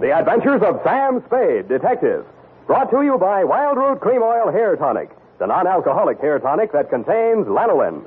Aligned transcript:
The 0.00 0.18
Adventures 0.18 0.62
of 0.62 0.80
Sam 0.82 1.22
Spade, 1.26 1.68
Detective. 1.68 2.24
Brought 2.66 2.90
to 2.90 3.02
you 3.02 3.18
by 3.18 3.44
Wild 3.44 3.76
Root 3.76 4.00
Cream 4.00 4.22
Oil 4.22 4.50
Hair 4.50 4.76
Tonic, 4.76 5.10
the 5.38 5.46
non 5.46 5.66
alcoholic 5.66 6.18
hair 6.20 6.38
tonic 6.38 6.72
that 6.72 6.88
contains 6.88 7.46
lanolin. 7.46 8.02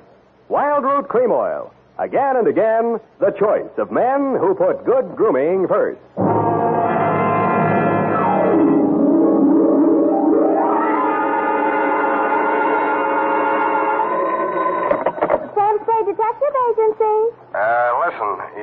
Wild 0.50 0.86
Root 0.86 1.08
Cream 1.08 1.32
Oil. 1.32 1.72
Again 2.00 2.38
and 2.38 2.48
again, 2.48 3.00
the 3.20 3.30
choice 3.38 3.70
of 3.78 3.92
men 3.92 4.36
who 4.40 4.56
put 4.56 4.84
good 4.86 5.16
grooming 5.16 5.68
first. 5.68 6.00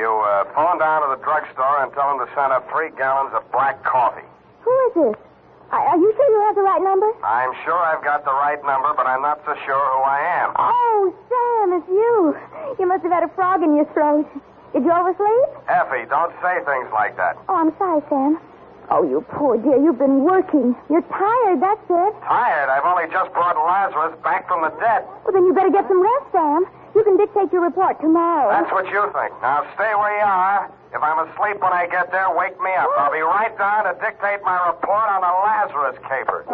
You 0.00 0.08
uh, 0.08 0.48
phone 0.56 0.80
down 0.80 1.04
to 1.04 1.12
the 1.12 1.20
drugstore 1.20 1.84
and 1.84 1.92
tell 1.92 2.16
them 2.16 2.24
to 2.24 2.28
send 2.32 2.50
up 2.56 2.64
three 2.72 2.88
gallons 2.96 3.36
of 3.36 3.44
black 3.52 3.84
coffee. 3.84 4.24
Who 4.64 4.72
is 4.88 4.92
this? 4.96 5.16
Are 5.70 5.78
are 5.78 5.98
you 6.00 6.10
sure 6.16 6.28
you 6.32 6.40
have 6.48 6.56
the 6.56 6.66
right 6.66 6.82
number? 6.82 7.06
I'm 7.22 7.52
sure 7.62 7.78
I've 7.78 8.02
got 8.02 8.24
the 8.24 8.32
right 8.32 8.58
number, 8.64 8.90
but 8.96 9.06
I'm 9.06 9.22
not 9.22 9.38
so 9.44 9.54
sure 9.68 9.78
who 9.94 10.00
I 10.02 10.20
am. 10.42 10.48
Oh, 10.58 11.14
Sam, 11.30 11.78
it's 11.78 11.86
you. 11.86 12.34
You 12.80 12.88
must 12.88 13.04
have 13.04 13.12
had 13.12 13.22
a 13.22 13.30
frog 13.36 13.62
in 13.62 13.76
your 13.76 13.86
throat. 13.92 14.26
Did 14.72 14.82
you 14.82 14.90
oversleep? 14.90 15.46
Effie, 15.68 16.08
don't 16.10 16.32
say 16.42 16.58
things 16.66 16.88
like 16.90 17.14
that. 17.20 17.36
Oh, 17.48 17.54
I'm 17.54 17.70
sorry, 17.78 18.02
Sam. 18.08 18.40
Oh, 18.90 19.06
you 19.06 19.22
poor 19.30 19.54
dear. 19.62 19.78
You've 19.78 19.98
been 20.02 20.26
working. 20.26 20.74
You're 20.90 21.06
tired, 21.06 21.62
that's 21.62 21.86
it. 21.86 22.12
Tired? 22.26 22.66
I've 22.66 22.82
only 22.82 23.06
just 23.12 23.30
brought 23.32 23.54
Lazarus 23.54 24.18
back 24.26 24.48
from 24.50 24.62
the 24.66 24.74
dead. 24.82 25.06
Well, 25.22 25.30
then 25.30 25.46
you 25.46 25.54
better 25.54 25.70
get 25.70 25.86
some 25.86 26.02
rest, 26.02 26.26
Sam. 26.34 26.66
You 27.20 27.26
can 27.26 27.36
dictate 27.36 27.52
your 27.52 27.60
report 27.60 28.00
tomorrow. 28.00 28.48
That's 28.48 28.72
what 28.72 28.88
you 28.88 29.02
think. 29.12 29.36
Now 29.44 29.60
stay 29.76 29.92
where 29.92 30.16
you 30.16 30.24
are. 30.24 30.72
If 30.88 31.04
I'm 31.04 31.20
asleep 31.28 31.60
when 31.60 31.68
I 31.68 31.84
get 31.84 32.10
there, 32.10 32.32
wake 32.32 32.56
me 32.56 32.72
up. 32.72 32.88
I'll 32.96 33.12
be 33.12 33.20
right 33.20 33.52
down 33.60 33.84
to 33.84 33.92
dictate 34.00 34.40
my 34.40 34.56
report 34.72 35.04
on 35.12 35.20
the 35.20 35.28
Lazarus 35.44 36.00
caper. 36.08 36.48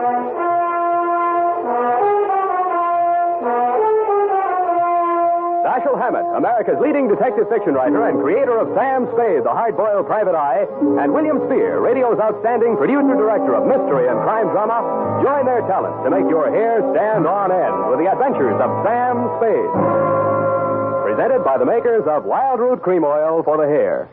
Dashiell 5.63 5.99
Hammett, 6.03 6.27
America's 6.35 6.83
leading 6.83 7.07
detective 7.07 7.47
fiction 7.47 7.75
writer 7.75 8.03
and 8.11 8.19
creator 8.19 8.59
of 8.59 8.67
Sam 8.75 9.07
Spade, 9.15 9.47
the 9.47 9.55
hard-boiled 9.55 10.07
private 10.11 10.35
eye, 10.35 10.67
and 10.99 11.15
William 11.15 11.39
Spier, 11.47 11.79
radio's 11.79 12.19
outstanding 12.19 12.75
producer-director 12.75 13.55
of 13.55 13.71
mystery 13.71 14.11
and 14.11 14.19
crime 14.27 14.51
drama, 14.51 14.83
join 15.23 15.47
their 15.47 15.63
talents 15.71 16.03
to 16.03 16.11
make 16.11 16.27
your 16.27 16.51
hair 16.51 16.83
stand 16.91 17.27
on 17.27 17.55
end 17.55 17.87
with 17.87 18.03
the 18.03 18.11
adventures 18.11 18.59
of 18.59 18.71
Sam 18.83 19.31
Spade. 19.39 20.16
Presented 21.17 21.45
by 21.45 21.57
the 21.57 21.65
makers 21.65 22.05
of 22.07 22.27
Wild 22.27 22.61
Root 22.61 22.83
Cream 22.83 23.03
Oil 23.03 23.43
for 23.43 23.57
the 23.57 23.67
hair. 23.67 24.07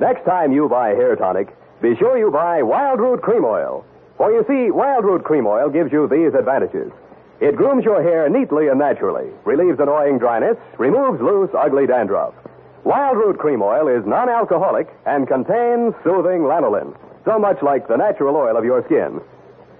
Next 0.00 0.24
time 0.24 0.50
you 0.50 0.68
buy 0.68 0.88
hair 0.88 1.14
tonic, 1.14 1.54
be 1.80 1.94
sure 1.94 2.18
you 2.18 2.32
buy 2.32 2.64
Wild 2.64 2.98
Root 2.98 3.22
Cream 3.22 3.44
Oil. 3.44 3.86
For 4.16 4.32
you 4.32 4.44
see, 4.48 4.72
Wild 4.72 5.04
Root 5.04 5.22
Cream 5.22 5.46
Oil 5.46 5.70
gives 5.70 5.92
you 5.92 6.08
these 6.08 6.34
advantages. 6.34 6.90
It 7.38 7.54
grooms 7.54 7.84
your 7.84 8.02
hair 8.02 8.28
neatly 8.28 8.66
and 8.66 8.80
naturally, 8.80 9.30
relieves 9.44 9.78
annoying 9.78 10.18
dryness, 10.18 10.56
removes 10.78 11.20
loose, 11.22 11.50
ugly 11.56 11.86
dandruff. 11.86 12.34
Wild 12.82 13.16
Root 13.16 13.38
Cream 13.38 13.62
Oil 13.62 13.86
is 13.86 14.04
non 14.04 14.28
alcoholic 14.28 14.88
and 15.06 15.28
contains 15.28 15.94
soothing 16.02 16.42
lanolin, 16.42 16.92
so 17.24 17.38
much 17.38 17.62
like 17.62 17.86
the 17.86 17.96
natural 17.96 18.34
oil 18.34 18.56
of 18.56 18.64
your 18.64 18.82
skin. 18.86 19.20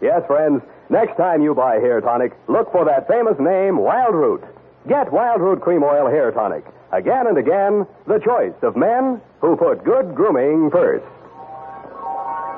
Yes, 0.01 0.23
friends, 0.29 0.63
next 0.91 1.17
time 1.17 1.43
you 1.43 1.57
buy 1.57 1.81
hair 1.81 2.01
tonic, 2.01 2.37
look 2.47 2.71
for 2.71 2.85
that 2.85 3.09
famous 3.09 3.41
name, 3.41 3.79
Wild 3.79 4.15
Root. 4.15 4.45
Get 4.89 5.11
Wild 5.11 5.41
Root 5.41 5.61
Cream 5.63 5.83
Oil 5.83 6.07
Hair 6.09 6.31
Tonic. 6.31 6.65
Again 6.93 7.27
and 7.27 7.37
again, 7.37 7.87
the 8.07 8.21
choice 8.21 8.55
of 8.63 8.77
men 8.77 9.21
who 9.41 9.57
put 9.57 9.83
good 9.83 10.15
grooming 10.15 10.71
first. 10.71 11.05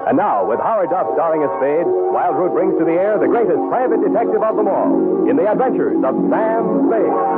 And 0.06 0.16
now, 0.16 0.44
with 0.44 0.60
Howard 0.60 0.90
Duff 0.90 1.08
starring 1.14 1.42
as 1.42 1.50
Spade, 1.56 1.88
Wild 1.88 2.36
Root 2.36 2.52
brings 2.52 2.78
to 2.78 2.84
the 2.84 2.92
air 2.92 3.18
the 3.18 3.28
greatest 3.28 3.60
private 3.72 4.00
detective 4.04 4.42
of 4.42 4.56
them 4.56 4.68
all 4.68 5.28
in 5.28 5.36
the 5.36 5.48
adventures 5.50 5.96
of 6.04 6.14
Sam 6.28 6.88
Spade. 6.88 7.37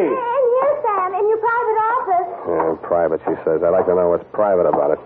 Effie! 0.00 0.16
And 0.16 0.42
here, 0.56 0.74
Sam, 0.84 1.10
in 1.14 1.24
your 1.28 1.40
private 1.40 1.78
office. 1.92 2.28
Yeah, 2.48 2.68
private, 2.86 3.20
she 3.28 3.34
says. 3.44 3.60
I'd 3.62 3.74
like 3.76 3.86
to 3.86 3.94
know 3.94 4.08
what's 4.08 4.24
private 4.32 4.64
about 4.66 4.96
it. 4.96 5.00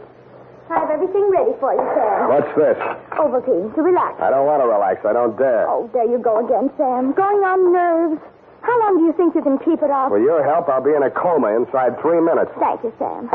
I 0.70 0.80
have 0.80 0.90
everything 0.90 1.28
ready 1.30 1.52
for 1.60 1.74
you, 1.76 1.84
Sam. 1.94 2.28
What's 2.32 2.52
this? 2.56 2.78
Ovaltine, 3.20 3.74
to 3.76 3.80
relax. 3.84 4.16
I 4.22 4.30
don't 4.32 4.46
want 4.48 4.62
to 4.64 4.68
relax. 4.68 5.04
I 5.04 5.12
don't 5.12 5.36
dare. 5.36 5.68
Oh, 5.68 5.90
there 5.92 6.08
you 6.08 6.16
go 6.18 6.40
again, 6.40 6.72
Sam. 6.80 7.12
Going 7.12 7.44
on 7.44 7.68
nerves. 7.72 8.16
How 8.64 8.72
long 8.80 8.96
do 8.96 9.04
you 9.04 9.12
think 9.12 9.34
you 9.36 9.42
can 9.44 9.58
keep 9.60 9.84
it 9.84 9.92
off? 9.92 10.08
With 10.10 10.24
your 10.24 10.40
help, 10.42 10.72
I'll 10.72 10.80
be 10.82 10.96
in 10.96 11.02
a 11.04 11.10
coma 11.12 11.52
inside 11.52 12.00
three 12.00 12.16
minutes. 12.20 12.48
Thank 12.56 12.80
you, 12.82 12.94
Sam. 12.96 13.28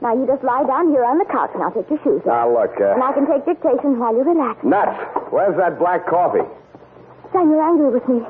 Now, 0.00 0.16
you 0.16 0.24
just 0.24 0.40
lie 0.42 0.64
down 0.64 0.88
here 0.88 1.04
on 1.04 1.18
the 1.20 1.28
couch 1.28 1.50
and 1.52 1.60
I'll 1.62 1.76
take 1.76 1.90
your 1.92 2.00
shoes 2.00 2.24
off. 2.24 2.32
Now, 2.32 2.48
look, 2.48 2.72
And 2.80 2.98
uh, 2.98 3.04
I 3.04 3.12
can 3.12 3.28
take 3.28 3.44
dictation 3.44 4.00
while 4.00 4.16
you 4.16 4.24
relax. 4.24 4.64
nuts. 4.64 4.96
Where's 5.28 5.54
that 5.60 5.76
black 5.78 6.08
coffee? 6.08 6.48
Sam, 7.36 7.52
you're 7.52 7.60
angry 7.62 7.92
with 7.92 8.08
me. 8.08 8.24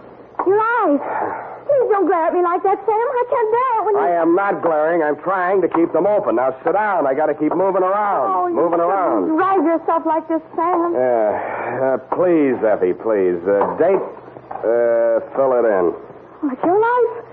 Your 0.50 0.58
eyes. 0.58 0.98
Please 1.72 1.88
don't 1.88 2.04
glare 2.06 2.26
at 2.28 2.34
me 2.34 2.42
like 2.42 2.62
that, 2.68 2.76
Sam. 2.84 2.92
I 2.92 3.24
can't 3.32 3.48
bear 3.48 3.70
it 3.72 3.82
when 3.88 3.94
you... 3.96 4.00
I 4.04 4.10
am 4.20 4.34
not 4.36 4.60
glaring. 4.60 5.02
I'm 5.02 5.16
trying 5.24 5.62
to 5.62 5.68
keep 5.68 5.92
them 5.92 6.06
open. 6.06 6.36
Now, 6.36 6.52
sit 6.64 6.76
down. 6.76 7.06
I 7.06 7.14
got 7.14 7.32
to 7.32 7.34
keep 7.34 7.54
moving 7.56 7.80
around. 7.82 8.28
Oh, 8.28 8.46
you 8.46 8.54
moving 8.54 8.76
shouldn't 8.76 8.92
around. 8.92 9.32
Drag 9.32 9.64
yourself 9.64 10.04
like 10.04 10.28
this, 10.28 10.42
Sam. 10.52 10.92
Yeah. 10.92 11.96
Uh, 11.96 11.96
please, 12.12 12.60
Effie, 12.60 12.92
please. 12.92 13.40
Uh, 13.48 13.64
date, 13.80 14.04
uh, 14.52 15.24
fill 15.32 15.56
it 15.56 15.64
in. 15.64 15.96
Like 16.44 16.60
your 16.60 16.76
life. 16.76 17.24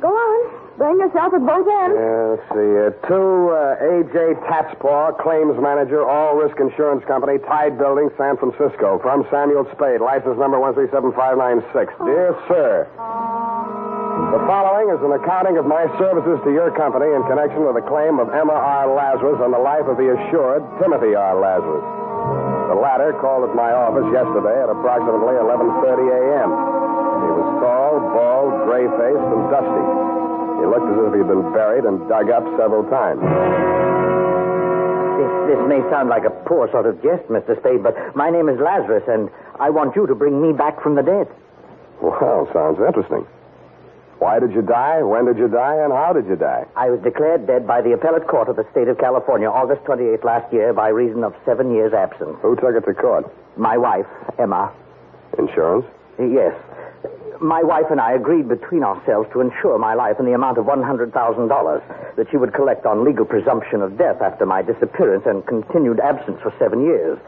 Go 0.00 0.08
on. 0.08 0.64
Bring 0.76 0.98
yourself 0.98 1.30
at 1.32 1.46
both 1.46 1.68
ends. 1.70 1.94
Yeah, 1.94 2.34
let's 2.34 2.46
see. 2.50 2.70
Uh, 2.74 2.90
to 3.06 3.18
uh, 3.54 3.88
A.J. 3.94 4.42
Tatspaw, 4.42 5.22
claims 5.22 5.54
manager, 5.62 6.02
All 6.02 6.34
Risk 6.34 6.58
Insurance 6.58 7.04
Company, 7.06 7.38
Tide 7.38 7.78
Building, 7.78 8.10
San 8.18 8.36
Francisco. 8.36 8.98
From 8.98 9.22
Samuel 9.30 9.70
Spade, 9.70 10.00
license 10.00 10.34
number 10.34 10.58
137596. 10.58 11.94
Dear 12.02 12.34
Sir, 12.50 12.90
the 14.34 14.42
following 14.50 14.90
is 14.90 14.98
an 14.98 15.14
accounting 15.14 15.62
of 15.62 15.66
my 15.70 15.86
services 15.94 16.42
to 16.42 16.50
your 16.50 16.66
company 16.74 17.06
in 17.06 17.22
connection 17.30 17.62
with 17.62 17.78
a 17.78 17.84
claim 17.86 18.18
of 18.18 18.34
Emma 18.34 18.58
R. 18.58 18.90
Lazarus 18.90 19.38
on 19.38 19.54
the 19.54 19.62
life 19.62 19.86
of 19.86 19.94
the 19.94 20.10
assured 20.10 20.58
Timothy 20.82 21.14
R. 21.14 21.38
Lazarus. 21.38 21.86
The 22.66 22.74
latter 22.74 23.14
called 23.22 23.46
at 23.46 23.54
my 23.54 23.70
office 23.70 24.10
yesterday 24.10 24.58
at 24.58 24.66
approximately 24.66 25.38
11.30 25.38 26.18
a.m. 26.18 26.50
He 26.50 27.30
was 27.30 27.48
tall, 27.62 27.94
bald, 28.10 28.54
gray-faced, 28.66 29.28
and 29.38 29.42
dusty. 29.54 29.84
He 30.58 30.64
looked 30.66 30.88
as 30.90 30.98
if 30.98 31.10
he'd 31.14 31.30
been 31.30 31.46
buried 31.54 31.86
and 31.86 32.02
dug 32.10 32.26
up 32.34 32.42
several 32.58 32.82
times. 32.90 33.22
This, 35.14 35.30
this 35.54 35.62
may 35.70 35.78
sound 35.94 36.10
like 36.10 36.26
a 36.26 36.34
poor 36.42 36.66
sort 36.74 36.90
of 36.90 36.98
jest, 37.06 37.30
Mr. 37.30 37.54
Spade, 37.62 37.86
but 37.86 37.94
my 38.18 38.34
name 38.34 38.50
is 38.50 38.58
Lazarus, 38.58 39.06
and 39.06 39.30
I 39.62 39.70
want 39.70 39.94
you 39.94 40.10
to 40.10 40.14
bring 40.18 40.42
me 40.42 40.50
back 40.50 40.82
from 40.82 40.98
the 40.98 41.06
dead. 41.06 41.30
Well, 42.02 42.50
sounds 42.50 42.82
interesting. 42.82 43.30
Why 44.18 44.38
did 44.38 44.52
you 44.52 44.62
die? 44.62 45.02
When 45.02 45.26
did 45.26 45.38
you 45.38 45.48
die? 45.48 45.76
And 45.82 45.92
how 45.92 46.12
did 46.12 46.26
you 46.26 46.36
die? 46.36 46.64
I 46.76 46.88
was 46.90 47.00
declared 47.02 47.46
dead 47.46 47.66
by 47.66 47.82
the 47.82 47.92
appellate 47.92 48.26
court 48.26 48.48
of 48.48 48.56
the 48.56 48.66
state 48.70 48.88
of 48.88 48.98
California 48.98 49.48
August 49.48 49.82
28th 49.84 50.24
last 50.24 50.52
year 50.52 50.72
by 50.72 50.88
reason 50.88 51.24
of 51.24 51.34
seven 51.44 51.72
years 51.74 51.92
absence. 51.92 52.36
Who 52.42 52.54
took 52.56 52.74
it 52.74 52.84
to 52.86 52.94
court? 52.94 53.26
My 53.56 53.76
wife, 53.76 54.06
Emma. 54.38 54.72
Insurance? 55.38 55.86
Yes. 56.18 56.54
My 57.40 57.62
wife 57.62 57.86
and 57.90 58.00
I 58.00 58.12
agreed 58.12 58.48
between 58.48 58.84
ourselves 58.84 59.28
to 59.32 59.40
insure 59.40 59.78
my 59.78 59.94
life 59.94 60.16
in 60.20 60.26
the 60.26 60.32
amount 60.32 60.58
of 60.58 60.66
$100,000 60.66 62.16
that 62.16 62.26
she 62.30 62.36
would 62.36 62.54
collect 62.54 62.86
on 62.86 63.04
legal 63.04 63.24
presumption 63.24 63.82
of 63.82 63.98
death 63.98 64.22
after 64.22 64.46
my 64.46 64.62
disappearance 64.62 65.24
and 65.26 65.44
continued 65.46 65.98
absence 66.00 66.38
for 66.40 66.54
seven 66.58 66.82
years. 66.84 67.18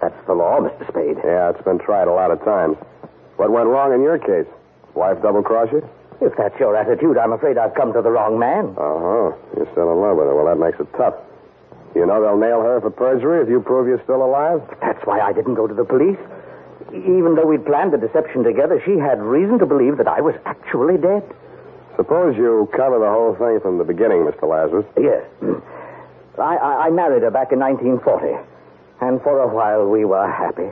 That's 0.00 0.26
the 0.26 0.34
law, 0.34 0.60
Mr. 0.60 0.86
Spade. 0.88 1.16
Yeah, 1.24 1.50
it's 1.50 1.64
been 1.64 1.78
tried 1.78 2.08
a 2.08 2.12
lot 2.12 2.30
of 2.30 2.44
times. 2.44 2.76
What 3.36 3.50
went 3.50 3.66
wrong 3.68 3.94
in 3.94 4.02
your 4.02 4.18
case? 4.18 4.46
Wife 4.94 5.22
double 5.22 5.42
crossed 5.42 5.72
you? 5.72 5.88
If 6.20 6.32
that's 6.36 6.58
your 6.60 6.76
attitude, 6.76 7.18
I'm 7.18 7.32
afraid 7.32 7.58
I've 7.58 7.74
come 7.74 7.92
to 7.92 8.02
the 8.02 8.10
wrong 8.10 8.38
man. 8.38 8.74
Uh 8.78 8.98
huh. 8.98 9.28
You're 9.56 9.68
still 9.72 9.90
in 9.92 9.98
love 10.00 10.16
with 10.16 10.26
her. 10.26 10.34
Well, 10.34 10.46
that 10.46 10.58
makes 10.58 10.78
it 10.80 10.88
tough. 10.96 11.14
You 11.94 12.06
know 12.06 12.20
they'll 12.20 12.38
nail 12.38 12.60
her 12.62 12.80
for 12.80 12.90
perjury 12.90 13.42
if 13.42 13.48
you 13.48 13.60
prove 13.60 13.86
you're 13.86 14.02
still 14.02 14.24
alive? 14.24 14.60
That's 14.80 14.98
why 15.06 15.20
I 15.20 15.32
didn't 15.32 15.54
go 15.54 15.66
to 15.66 15.74
the 15.74 15.84
police. 15.84 16.18
Even 16.90 17.34
though 17.34 17.46
we'd 17.46 17.64
planned 17.64 17.92
the 17.92 17.98
deception 17.98 18.42
together, 18.42 18.82
she 18.84 18.98
had 18.98 19.22
reason 19.22 19.58
to 19.58 19.66
believe 19.66 19.96
that 19.98 20.08
I 20.08 20.20
was 20.20 20.34
actually 20.44 20.98
dead. 20.98 21.22
Suppose 21.96 22.36
you 22.36 22.68
cover 22.74 22.98
the 22.98 23.10
whole 23.10 23.34
thing 23.38 23.60
from 23.60 23.78
the 23.78 23.84
beginning, 23.84 24.26
Mr. 24.26 24.48
Lazarus. 24.50 24.86
Yes. 24.98 25.22
I, 26.38 26.56
I, 26.56 26.86
I 26.86 26.90
married 26.90 27.22
her 27.22 27.30
back 27.30 27.52
in 27.52 27.60
1940. 27.60 28.34
And 29.00 29.22
for 29.22 29.38
a 29.38 29.48
while 29.48 29.86
we 29.86 30.04
were 30.04 30.26
happy. 30.26 30.70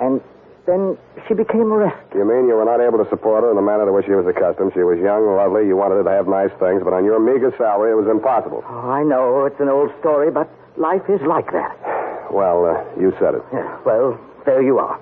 And 0.00 0.20
then 0.66 0.98
she 1.26 1.34
became 1.34 1.72
arrested. 1.72 2.14
You 2.18 2.24
mean 2.26 2.48
you 2.48 2.54
were 2.54 2.64
not 2.66 2.80
able 2.80 2.98
to 3.02 3.08
support 3.08 3.42
her 3.44 3.50
in 3.50 3.56
the 3.56 3.62
manner 3.62 3.86
to 3.86 3.92
which 3.92 4.06
she 4.06 4.12
was 4.18 4.26
accustomed? 4.26 4.72
She 4.74 4.82
was 4.82 4.98
young, 4.98 5.24
lovely, 5.36 5.66
you 5.66 5.76
wanted 5.76 5.96
her 6.02 6.04
to 6.04 6.10
have 6.10 6.26
nice 6.28 6.50
things, 6.58 6.82
but 6.82 6.92
on 6.92 7.04
your 7.04 7.18
meager 7.18 7.54
salary, 7.56 7.92
it 7.92 7.98
was 7.98 8.08
impossible. 8.10 8.64
Oh, 8.66 8.90
I 8.90 9.02
know 9.02 9.44
it's 9.46 9.60
an 9.60 9.68
old 9.68 9.90
story, 10.00 10.30
but 10.30 10.50
life 10.76 11.06
is 11.08 11.20
like 11.22 11.50
that. 11.52 11.74
Well, 12.30 12.66
uh, 12.66 12.82
you 13.00 13.14
said 13.18 13.34
it. 13.38 13.42
Yeah, 13.52 13.78
well, 13.86 14.18
there 14.44 14.60
you 14.62 14.78
are. 14.78 14.98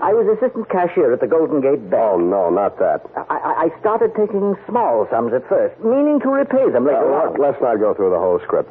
I 0.00 0.12
was 0.14 0.28
assistant 0.38 0.68
cashier 0.70 1.12
at 1.12 1.18
the 1.20 1.26
Golden 1.26 1.60
Gate 1.60 1.90
Bank. 1.90 1.98
Oh, 2.04 2.18
no, 2.18 2.50
not 2.50 2.78
that. 2.78 3.02
I, 3.16 3.34
I, 3.34 3.52
I 3.66 3.80
started 3.80 4.14
taking 4.14 4.54
small 4.68 5.08
sums 5.10 5.32
at 5.32 5.42
first, 5.48 5.74
meaning 5.82 6.20
to 6.20 6.28
repay 6.28 6.70
them 6.70 6.84
later 6.86 7.02
Uh, 7.02 7.26
on. 7.26 7.32
let, 7.32 7.40
let's 7.40 7.60
not 7.62 7.80
go 7.80 7.94
through 7.94 8.10
the 8.10 8.18
whole 8.20 8.38
script. 8.44 8.70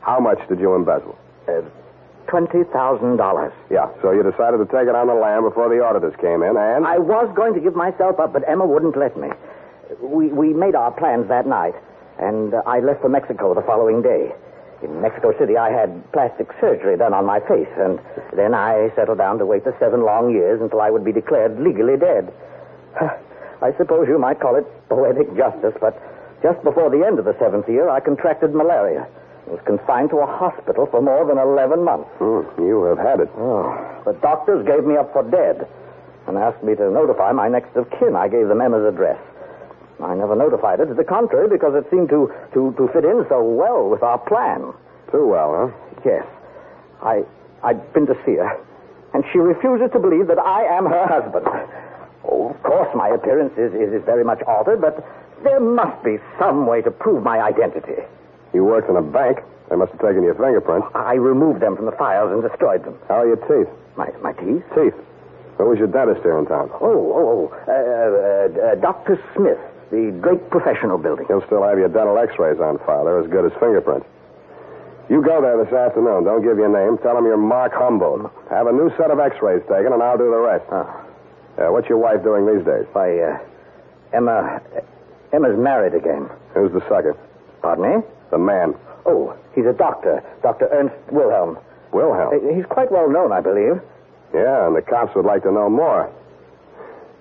How 0.00 0.20
much 0.20 0.38
did 0.48 0.60
you 0.60 0.74
embezzle? 0.76 1.18
Uh, 1.48 1.62
$20,000. 2.28 3.52
Yeah, 3.70 3.88
so 4.02 4.12
you 4.12 4.22
decided 4.22 4.58
to 4.58 4.68
take 4.68 4.86
it 4.86 4.94
on 4.94 5.08
the 5.08 5.14
lam 5.14 5.42
before 5.42 5.68
the 5.68 5.82
auditors 5.82 6.14
came 6.20 6.42
in, 6.42 6.56
and... 6.56 6.86
I 6.86 6.98
was 6.98 7.32
going 7.34 7.54
to 7.54 7.60
give 7.60 7.74
myself 7.74 8.20
up, 8.20 8.32
but 8.32 8.44
Emma 8.48 8.66
wouldn't 8.66 8.96
let 8.96 9.16
me. 9.16 9.28
We, 10.00 10.28
we 10.28 10.52
made 10.52 10.74
our 10.74 10.92
plans 10.92 11.28
that 11.28 11.46
night, 11.46 11.74
and 12.20 12.52
uh, 12.52 12.62
I 12.66 12.80
left 12.80 13.00
for 13.00 13.08
Mexico 13.08 13.54
the 13.54 13.62
following 13.62 14.02
day. 14.02 14.32
In 14.82 15.00
Mexico 15.02 15.32
City, 15.40 15.56
I 15.56 15.70
had 15.70 15.90
plastic 16.12 16.46
surgery 16.60 16.96
done 16.96 17.12
on 17.12 17.26
my 17.26 17.40
face, 17.40 17.72
and 17.80 17.98
then 18.36 18.54
I 18.54 18.92
settled 18.94 19.18
down 19.18 19.38
to 19.38 19.46
wait 19.46 19.64
the 19.64 19.74
seven 19.80 20.04
long 20.04 20.30
years 20.30 20.60
until 20.60 20.80
I 20.80 20.90
would 20.90 21.04
be 21.04 21.12
declared 21.12 21.58
legally 21.58 21.96
dead. 21.96 22.32
I 23.60 23.72
suppose 23.76 24.06
you 24.06 24.18
might 24.18 24.38
call 24.38 24.54
it 24.54 24.66
poetic 24.88 25.34
justice, 25.34 25.74
but 25.80 25.98
just 26.42 26.62
before 26.62 26.90
the 26.90 27.02
end 27.04 27.18
of 27.18 27.24
the 27.24 27.34
seventh 27.40 27.68
year, 27.68 27.88
I 27.88 27.98
contracted 27.98 28.54
malaria. 28.54 29.08
I 29.48 29.52
was 29.52 29.60
confined 29.64 30.10
to 30.10 30.18
a 30.20 30.26
hospital 30.28 30.84
for 30.92 31.00
more 31.00 31.24
than 31.24 31.38
11 31.38 31.80
months. 31.82 32.10
Hmm, 32.20 32.44
you 32.60 32.84
have 32.84 32.98
had 32.98 33.20
it. 33.20 33.32
Oh, 33.40 33.72
the 34.04 34.12
doctors 34.20 34.60
gave 34.66 34.84
me 34.84 35.00
up 35.00 35.08
for 35.16 35.24
dead 35.24 35.64
and 36.28 36.36
asked 36.36 36.62
me 36.62 36.76
to 36.76 36.90
notify 36.92 37.32
my 37.32 37.48
next 37.48 37.72
of 37.74 37.88
kin. 37.96 38.12
I 38.12 38.28
gave 38.28 38.48
them 38.48 38.60
Emma's 38.60 38.84
address. 38.84 39.16
I 40.04 40.14
never 40.14 40.36
notified 40.36 40.80
her 40.80 40.86
to 40.86 40.92
the 40.92 41.02
contrary 41.04 41.48
because 41.48 41.72
it 41.74 41.88
seemed 41.88 42.10
to, 42.10 42.28
to, 42.52 42.76
to 42.76 42.88
fit 42.92 43.08
in 43.08 43.24
so 43.32 43.40
well 43.42 43.88
with 43.88 44.02
our 44.02 44.18
plan. 44.18 44.68
Too 45.10 45.26
well, 45.26 45.50
huh? 45.56 45.68
Yes. 46.04 46.26
I, 47.00 47.24
I'd 47.64 47.80
been 47.94 48.04
to 48.06 48.14
see 48.28 48.36
her, 48.36 48.52
and 49.14 49.24
she 49.32 49.38
refuses 49.38 49.88
to 49.96 49.98
believe 49.98 50.28
that 50.28 50.38
I 50.38 50.68
am 50.76 50.84
her 50.84 51.06
husband. 51.08 51.48
Oh, 52.28 52.50
of 52.52 52.62
course, 52.62 52.92
my 52.94 53.08
appearance 53.08 53.56
is, 53.56 53.72
is, 53.72 53.96
is 53.96 54.04
very 54.04 54.24
much 54.24 54.42
altered, 54.42 54.82
but 54.82 55.00
there 55.42 55.58
must 55.58 56.04
be 56.04 56.18
some 56.38 56.66
way 56.66 56.82
to 56.82 56.90
prove 56.90 57.24
my 57.24 57.40
identity. 57.40 58.04
You 58.52 58.64
worked 58.64 58.88
in 58.88 58.96
a 58.96 59.02
bank. 59.02 59.40
They 59.68 59.76
must 59.76 59.92
have 59.92 60.00
taken 60.00 60.22
your 60.22 60.34
fingerprints. 60.34 60.88
I 60.94 61.14
removed 61.14 61.60
them 61.60 61.76
from 61.76 61.84
the 61.84 61.92
files 61.92 62.32
and 62.32 62.42
destroyed 62.42 62.84
them. 62.84 62.96
How 63.08 63.20
are 63.20 63.26
your 63.26 63.36
teeth? 63.36 63.68
My, 63.96 64.08
my 64.22 64.32
teeth? 64.32 64.64
Teeth. 64.74 64.94
Who 65.58 65.64
was 65.68 65.78
your 65.78 65.88
dentist 65.88 66.22
here 66.22 66.38
in 66.38 66.46
town? 66.46 66.70
Oh, 66.80 66.86
oh, 66.86 67.28
oh. 67.28 67.52
Uh, 67.66 67.72
uh, 67.72 68.72
uh, 68.72 68.74
Dr. 68.76 69.20
Smith, 69.34 69.58
the 69.90 70.14
Drake 70.22 70.48
professional 70.50 70.96
building. 70.96 71.26
He'll 71.28 71.44
still 71.46 71.62
have 71.62 71.76
your 71.76 71.88
dental 71.88 72.16
x-rays 72.16 72.60
on 72.60 72.78
file. 72.86 73.04
They're 73.04 73.20
as 73.20 73.28
good 73.28 73.44
as 73.44 73.52
fingerprints. 73.58 74.06
You 75.10 75.20
go 75.20 75.42
there 75.42 75.62
this 75.62 75.72
afternoon. 75.72 76.24
Don't 76.24 76.42
give 76.42 76.56
your 76.56 76.68
name. 76.68 76.98
Tell 77.02 77.14
them 77.16 77.24
you're 77.24 77.36
Mark 77.36 77.72
Humboldt. 77.74 78.30
Have 78.50 78.66
a 78.68 78.72
new 78.72 78.88
set 78.96 79.10
of 79.10 79.18
x-rays 79.18 79.62
taken, 79.68 79.92
and 79.92 80.02
I'll 80.02 80.18
do 80.18 80.30
the 80.30 80.38
rest. 80.40 80.64
Uh, 80.70 81.72
what's 81.72 81.88
your 81.88 81.98
wife 81.98 82.22
doing 82.22 82.46
these 82.46 82.64
days? 82.64 82.86
Why, 82.92 83.18
uh, 83.18 83.38
Emma. 84.12 84.60
Emma's 85.32 85.58
married 85.58 85.94
again. 85.94 86.28
Who's 86.54 86.72
the 86.72 86.80
sucker? 86.88 87.16
Pardon 87.60 87.84
me? 87.84 88.06
The 88.30 88.38
man. 88.38 88.74
Oh, 89.06 89.34
he's 89.54 89.64
a 89.66 89.72
doctor, 89.72 90.22
Dr. 90.42 90.68
Ernst 90.70 90.94
Wilhelm. 91.10 91.58
Wilhelm. 91.92 92.34
Uh, 92.34 92.54
He's 92.54 92.66
quite 92.66 92.92
well 92.92 93.08
known, 93.08 93.32
I 93.32 93.40
believe. 93.40 93.80
Yeah, 94.34 94.66
and 94.66 94.76
the 94.76 94.82
cops 94.82 95.14
would 95.16 95.24
like 95.24 95.42
to 95.44 95.50
know 95.52 95.70
more. 95.70 96.10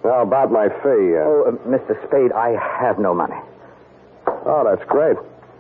Now, 0.04 0.22
about 0.22 0.52
my 0.52 0.68
fee. 0.70 1.16
Uh, 1.16 1.24
Oh, 1.24 1.44
uh, 1.48 1.52
Mr. 1.68 1.96
Spade, 2.08 2.32
I 2.34 2.50
have 2.82 3.00
no 3.00 3.14
money. 3.14 3.38
oh, 4.28 4.64
that's 4.68 4.88
great. 4.90 5.18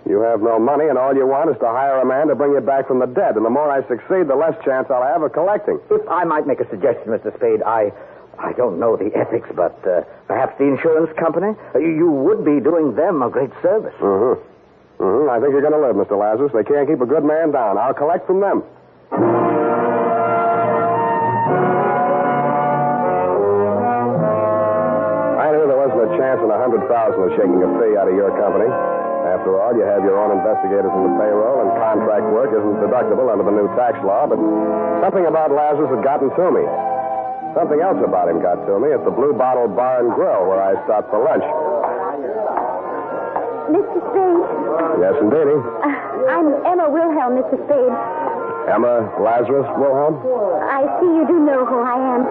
You 0.07 0.21
have 0.21 0.41
no 0.41 0.59
money, 0.59 0.87
and 0.87 0.97
all 0.97 1.15
you 1.15 1.25
want 1.27 1.49
is 1.49 1.57
to 1.59 1.67
hire 1.67 1.99
a 1.99 2.05
man 2.05 2.27
to 2.27 2.35
bring 2.35 2.51
you 2.53 2.61
back 2.61 2.87
from 2.87 2.99
the 2.99 3.07
dead. 3.07 3.35
And 3.35 3.45
the 3.45 3.49
more 3.49 3.69
I 3.71 3.81
succeed, 3.87 4.27
the 4.27 4.35
less 4.35 4.55
chance 4.63 4.87
I'll 4.89 5.03
have 5.03 5.21
of 5.21 5.33
collecting. 5.33 5.79
If 5.89 6.07
I 6.09 6.23
might 6.23 6.47
make 6.47 6.59
a 6.59 6.69
suggestion, 6.69 7.07
Mr. 7.07 7.35
Spade, 7.37 7.61
I. 7.63 7.91
I 8.39 8.53
don't 8.53 8.79
know 8.79 8.95
the 8.95 9.09
ethics, 9.17 9.49
but 9.55 9.73
uh, 9.87 10.03
perhaps 10.27 10.55
the 10.59 10.65
insurance 10.65 11.09
company? 11.17 11.55
Uh, 11.73 11.79
You 11.79 11.89
you 11.89 12.11
would 12.11 12.45
be 12.45 12.59
doing 12.59 12.93
them 12.93 13.23
a 13.23 13.29
great 13.31 13.49
service. 13.63 13.95
Mm-hmm. 13.99 14.39
Mm-hmm. 14.99 15.29
I 15.29 15.39
think 15.39 15.51
you're 15.53 15.61
going 15.61 15.77
to 15.77 15.81
live, 15.85 15.95
Mr. 15.95 16.17
Lazarus. 16.17 16.51
They 16.53 16.63
can't 16.63 16.87
keep 16.87 17.01
a 17.01 17.05
good 17.05 17.23
man 17.23 17.51
down. 17.51 17.77
I'll 17.77 17.93
collect 17.93 18.25
from 18.25 18.41
them. 18.41 18.63
I 25.37 25.53
knew 25.53 25.63
there 25.69 25.77
wasn't 25.77 26.01
a 26.09 26.11
chance 26.17 26.41
in 26.41 26.49
a 26.49 26.57
hundred 26.57 26.81
thousand 26.89 27.21
of 27.21 27.31
shaking 27.37 27.61
a 27.61 27.69
fee 27.77 27.93
out 27.93 28.09
of 28.09 28.15
your 28.17 28.33
company. 28.41 28.67
After 29.27 29.59
all, 29.61 29.75
you 29.75 29.85
have 29.85 30.01
your 30.01 30.17
own 30.17 30.33
investigators 30.33 30.89
in 30.89 31.01
the 31.05 31.13
payroll, 31.21 31.61
and 31.61 31.69
contract 31.77 32.25
work 32.33 32.49
isn't 32.49 32.77
deductible 32.81 33.29
under 33.29 33.45
the 33.45 33.53
new 33.53 33.67
tax 33.77 33.99
law. 34.01 34.25
But 34.25 34.39
something 35.03 35.27
about 35.29 35.51
Lazarus 35.53 35.93
had 35.93 36.01
gotten 36.01 36.33
to 36.33 36.45
me. 36.49 36.63
Something 37.53 37.81
else 37.81 37.99
about 38.01 38.29
him 38.29 38.41
got 38.41 38.65
to 38.65 38.79
me 38.79 38.91
at 38.93 39.03
the 39.05 39.11
Blue 39.11 39.33
Bottle 39.33 39.67
Bar 39.67 40.05
and 40.05 40.13
Grill 40.15 40.47
where 40.47 40.61
I 40.61 40.73
stopped 40.85 41.09
for 41.11 41.21
lunch. 41.21 41.45
Mr. 43.67 43.99
Spade, 43.99 44.41
Yes, 45.03 45.15
indeed. 45.19 45.47
uh, 45.51 46.31
I'm 46.31 46.47
Emma 46.65 46.87
Wilhelm, 46.89 47.35
Mr. 47.35 47.55
Spade. 47.67 47.93
Emma 48.71 49.11
Lazarus 49.19 49.67
Wilhelm? 49.79 50.19
I 50.67 50.83
see 50.99 51.07
you 51.11 51.23
do 51.27 51.39
know 51.43 51.65
who 51.65 51.79
I 51.83 51.97
am. 52.15 52.21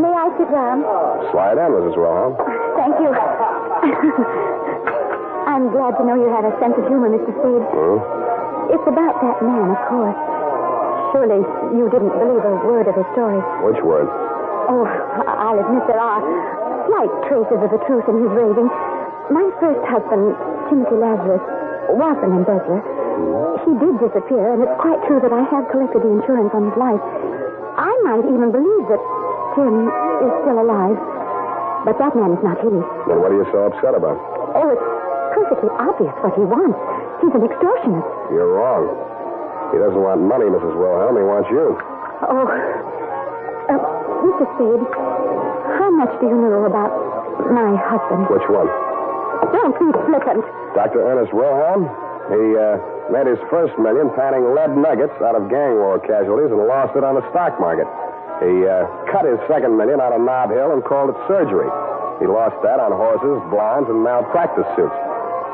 May 0.00 0.12
I 0.12 0.28
sit 0.36 0.48
down? 0.52 0.84
Slide 1.32 1.56
in, 1.60 1.68
Mrs. 1.76 1.96
Wilhelm. 1.96 2.36
Thank 2.76 2.94
you. 3.00 3.10
I'm 5.48 5.70
glad 5.72 5.96
to 5.96 6.02
know 6.04 6.16
you 6.20 6.28
have 6.28 6.44
a 6.44 6.52
sense 6.60 6.74
of 6.76 6.84
humor, 6.88 7.08
Mr. 7.08 7.32
Spade. 7.36 7.64
Hmm? 7.72 8.00
It's 8.72 8.86
about 8.88 9.14
that 9.22 9.38
man, 9.44 9.70
of 9.72 9.80
course. 9.88 10.18
Surely 11.14 11.40
you 11.76 11.88
didn't 11.88 12.12
believe 12.16 12.42
a 12.44 12.54
word 12.66 12.88
of 12.88 12.96
his 12.98 13.06
story. 13.16 13.40
Which 13.64 13.80
word? 13.84 14.08
Oh, 14.68 14.84
I'll 15.24 15.60
admit 15.62 15.86
there 15.86 16.00
are 16.02 16.20
slight 16.90 17.12
traces 17.30 17.60
of 17.62 17.70
the 17.70 17.80
truth 17.86 18.04
in 18.10 18.20
his 18.26 18.32
raving. 18.34 18.68
My 19.26 19.42
first 19.58 19.82
husband, 19.82 20.38
Timothy 20.70 20.96
Lazarus, 21.02 21.42
was 21.90 22.16
an 22.22 22.30
embezzler. 22.30 22.78
He 23.66 23.72
did 23.82 23.98
disappear, 23.98 24.54
and 24.54 24.62
it's 24.62 24.78
quite 24.78 25.02
true 25.10 25.18
that 25.18 25.34
I 25.34 25.42
have 25.50 25.66
collected 25.74 26.06
the 26.06 26.12
insurance 26.14 26.54
on 26.54 26.70
his 26.70 26.76
life. 26.78 27.02
I 27.74 27.90
might 28.06 28.22
even 28.30 28.54
believe 28.54 28.84
that 28.86 29.02
Tim 29.58 29.90
is 30.22 30.32
still 30.46 30.62
alive. 30.62 30.94
But 31.82 31.98
that 31.98 32.14
man 32.14 32.38
is 32.38 32.42
not 32.46 32.58
he. 32.62 32.70
Then 32.70 33.18
what 33.18 33.34
are 33.34 33.38
you 33.38 33.46
so 33.50 33.66
upset 33.66 33.94
about? 33.98 34.14
Oh, 34.54 34.70
it's 34.70 34.86
perfectly 35.34 35.70
obvious 35.74 36.14
what 36.22 36.34
he 36.38 36.46
wants. 36.46 36.78
He's 37.22 37.34
an 37.34 37.42
extortionist. 37.42 38.06
You're 38.30 38.54
wrong. 38.58 38.90
He 39.74 39.82
doesn't 39.82 39.98
want 39.98 40.22
money, 40.22 40.46
Mrs. 40.46 40.74
Wilhelm. 40.78 41.18
He 41.18 41.26
wants 41.26 41.50
you. 41.50 41.74
Oh, 42.30 42.46
uh, 42.46 43.78
Mr. 44.22 44.46
Spade, 44.54 44.86
how 45.78 45.90
much 45.90 46.14
do 46.22 46.30
you 46.30 46.38
know 46.38 46.62
about 46.66 46.94
my 47.50 47.74
husband? 47.74 48.30
Which 48.30 48.46
one? 48.46 48.70
Don't 49.52 49.74
be 49.78 49.88
flippant. 50.06 50.44
Dr. 50.74 51.00
Ernest 51.06 51.32
Wilhelm? 51.32 51.86
He 52.26 52.44
uh, 52.58 52.78
made 53.10 53.30
his 53.30 53.38
first 53.50 53.76
million 53.78 54.10
panning 54.18 54.42
lead 54.54 54.74
nuggets 54.74 55.14
out 55.22 55.38
of 55.38 55.46
gang 55.46 55.78
war 55.78 56.02
casualties 56.02 56.50
and 56.50 56.58
lost 56.66 56.96
it 56.98 57.04
on 57.06 57.14
the 57.14 57.24
stock 57.30 57.54
market. 57.62 57.86
He 58.42 58.66
uh, 58.66 58.84
cut 59.14 59.24
his 59.24 59.38
second 59.46 59.78
million 59.78 60.02
out 60.02 60.12
of 60.12 60.20
Nob 60.20 60.50
Hill 60.50 60.74
and 60.74 60.82
called 60.82 61.14
it 61.14 61.18
surgery. 61.30 61.70
He 62.18 62.26
lost 62.26 62.58
that 62.66 62.80
on 62.80 62.90
horses, 62.92 63.38
blondes, 63.52 63.88
and 63.88 64.02
malpractice 64.02 64.66
suits. 64.74 64.96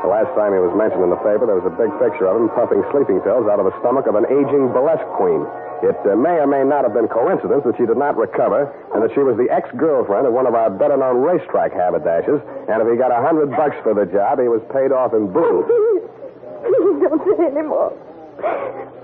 The 0.03 0.11
last 0.11 0.35
time 0.35 0.51
he 0.51 0.59
was 0.59 0.75
mentioned 0.75 0.99
in 0.99 1.15
the 1.15 1.23
paper, 1.23 1.47
there 1.47 1.55
was 1.55 1.63
a 1.63 1.71
big 1.71 1.87
picture 1.95 2.27
of 2.27 2.35
him 2.35 2.51
pumping 2.51 2.83
sleeping 2.91 3.23
pills 3.23 3.47
out 3.47 3.63
of 3.63 3.63
the 3.63 3.71
stomach 3.79 4.03
of 4.03 4.19
an 4.19 4.27
aging 4.27 4.75
burlesque 4.75 5.07
queen. 5.15 5.47
It 5.79 5.95
uh, 6.03 6.19
may 6.19 6.43
or 6.43 6.47
may 6.47 6.67
not 6.67 6.83
have 6.83 6.91
been 6.91 7.07
coincidence 7.07 7.63
that 7.63 7.79
she 7.79 7.87
did 7.87 7.95
not 7.95 8.19
recover 8.19 8.67
and 8.91 8.99
that 8.99 9.15
she 9.15 9.23
was 9.23 9.39
the 9.39 9.47
ex-girlfriend 9.47 10.27
of 10.27 10.35
one 10.35 10.43
of 10.43 10.59
our 10.59 10.67
better-known 10.67 11.23
racetrack 11.23 11.71
haberdashers. 11.71 12.43
And 12.67 12.83
if 12.83 12.87
he 12.91 12.99
got 12.99 13.15
a 13.15 13.23
hundred 13.23 13.55
bucks 13.55 13.79
for 13.79 13.95
the 13.95 14.03
job, 14.03 14.43
he 14.43 14.51
was 14.51 14.59
paid 14.75 14.91
off 14.91 15.15
in 15.15 15.31
booze. 15.31 15.71
Please, 15.71 16.03
please 16.67 16.97
don't 16.99 17.23
say 17.23 17.47
any 17.47 17.63
more. 17.63 17.95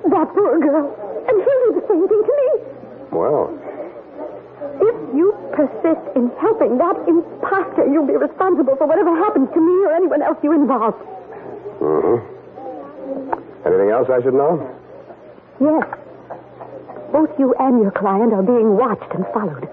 That 0.04 0.28
poor 0.36 0.60
girl. 0.60 0.92
And 1.32 1.36
she'll 1.40 1.64
do 1.64 1.70
the 1.80 1.86
same 1.88 2.06
thing 2.12 2.24
to 2.28 2.34
me. 2.36 2.50
Well, 3.16 3.56
you 5.20 5.36
persist 5.52 6.00
in 6.16 6.32
helping 6.40 6.80
that 6.80 6.96
imposter, 7.04 7.84
you'll 7.92 8.08
be 8.08 8.16
responsible 8.16 8.80
for 8.80 8.88
whatever 8.88 9.12
happens 9.12 9.52
to 9.52 9.60
me 9.60 9.76
or 9.84 9.92
anyone 9.92 10.24
else 10.24 10.40
you 10.42 10.56
involve. 10.56 10.96
mm-hmm. 11.84 12.24
Anything 13.68 13.92
else 13.92 14.08
I 14.08 14.24
should 14.24 14.34
know? 14.34 14.64
Yes. 15.60 15.84
Both 17.12 17.36
you 17.38 17.54
and 17.60 17.84
your 17.84 17.92
client 17.92 18.32
are 18.32 18.44
being 18.44 18.78
watched 18.78 19.12
and 19.12 19.26
followed. 19.34 19.68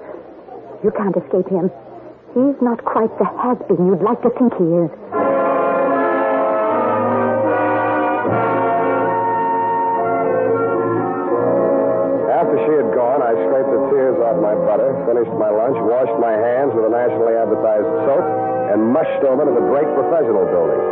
You 0.83 0.91
can't 0.91 1.15
escape 1.15 1.47
him. 1.47 1.71
He's 2.35 2.59
not 2.61 2.85
quite 2.85 3.15
the 3.19 3.25
has-been 3.25 3.87
you'd 3.87 4.03
like 4.03 4.21
to 4.23 4.31
think 4.35 4.53
he 4.59 4.67
is. 4.67 4.91
My 15.47 15.55
lunch, 15.55 15.79
washed 15.79 16.19
my 16.19 16.35
hands 16.35 16.75
with 16.75 16.91
a 16.91 16.91
nationally 16.91 17.39
advertised 17.39 17.87
soap, 18.03 18.27
and 18.75 18.83
mushed 18.91 19.23
over 19.23 19.47
to 19.47 19.53
the 19.55 19.63
Drake 19.71 19.87
Professional 19.95 20.43
Building. 20.51 20.83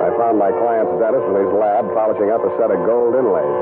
I 0.00 0.08
found 0.16 0.40
my 0.40 0.48
client's 0.48 0.88
dentist 0.96 1.20
in 1.28 1.36
his 1.36 1.52
lab 1.52 1.84
polishing 1.92 2.32
up 2.32 2.40
a 2.40 2.48
set 2.56 2.72
of 2.72 2.80
gold 2.88 3.12
inlays. 3.12 3.56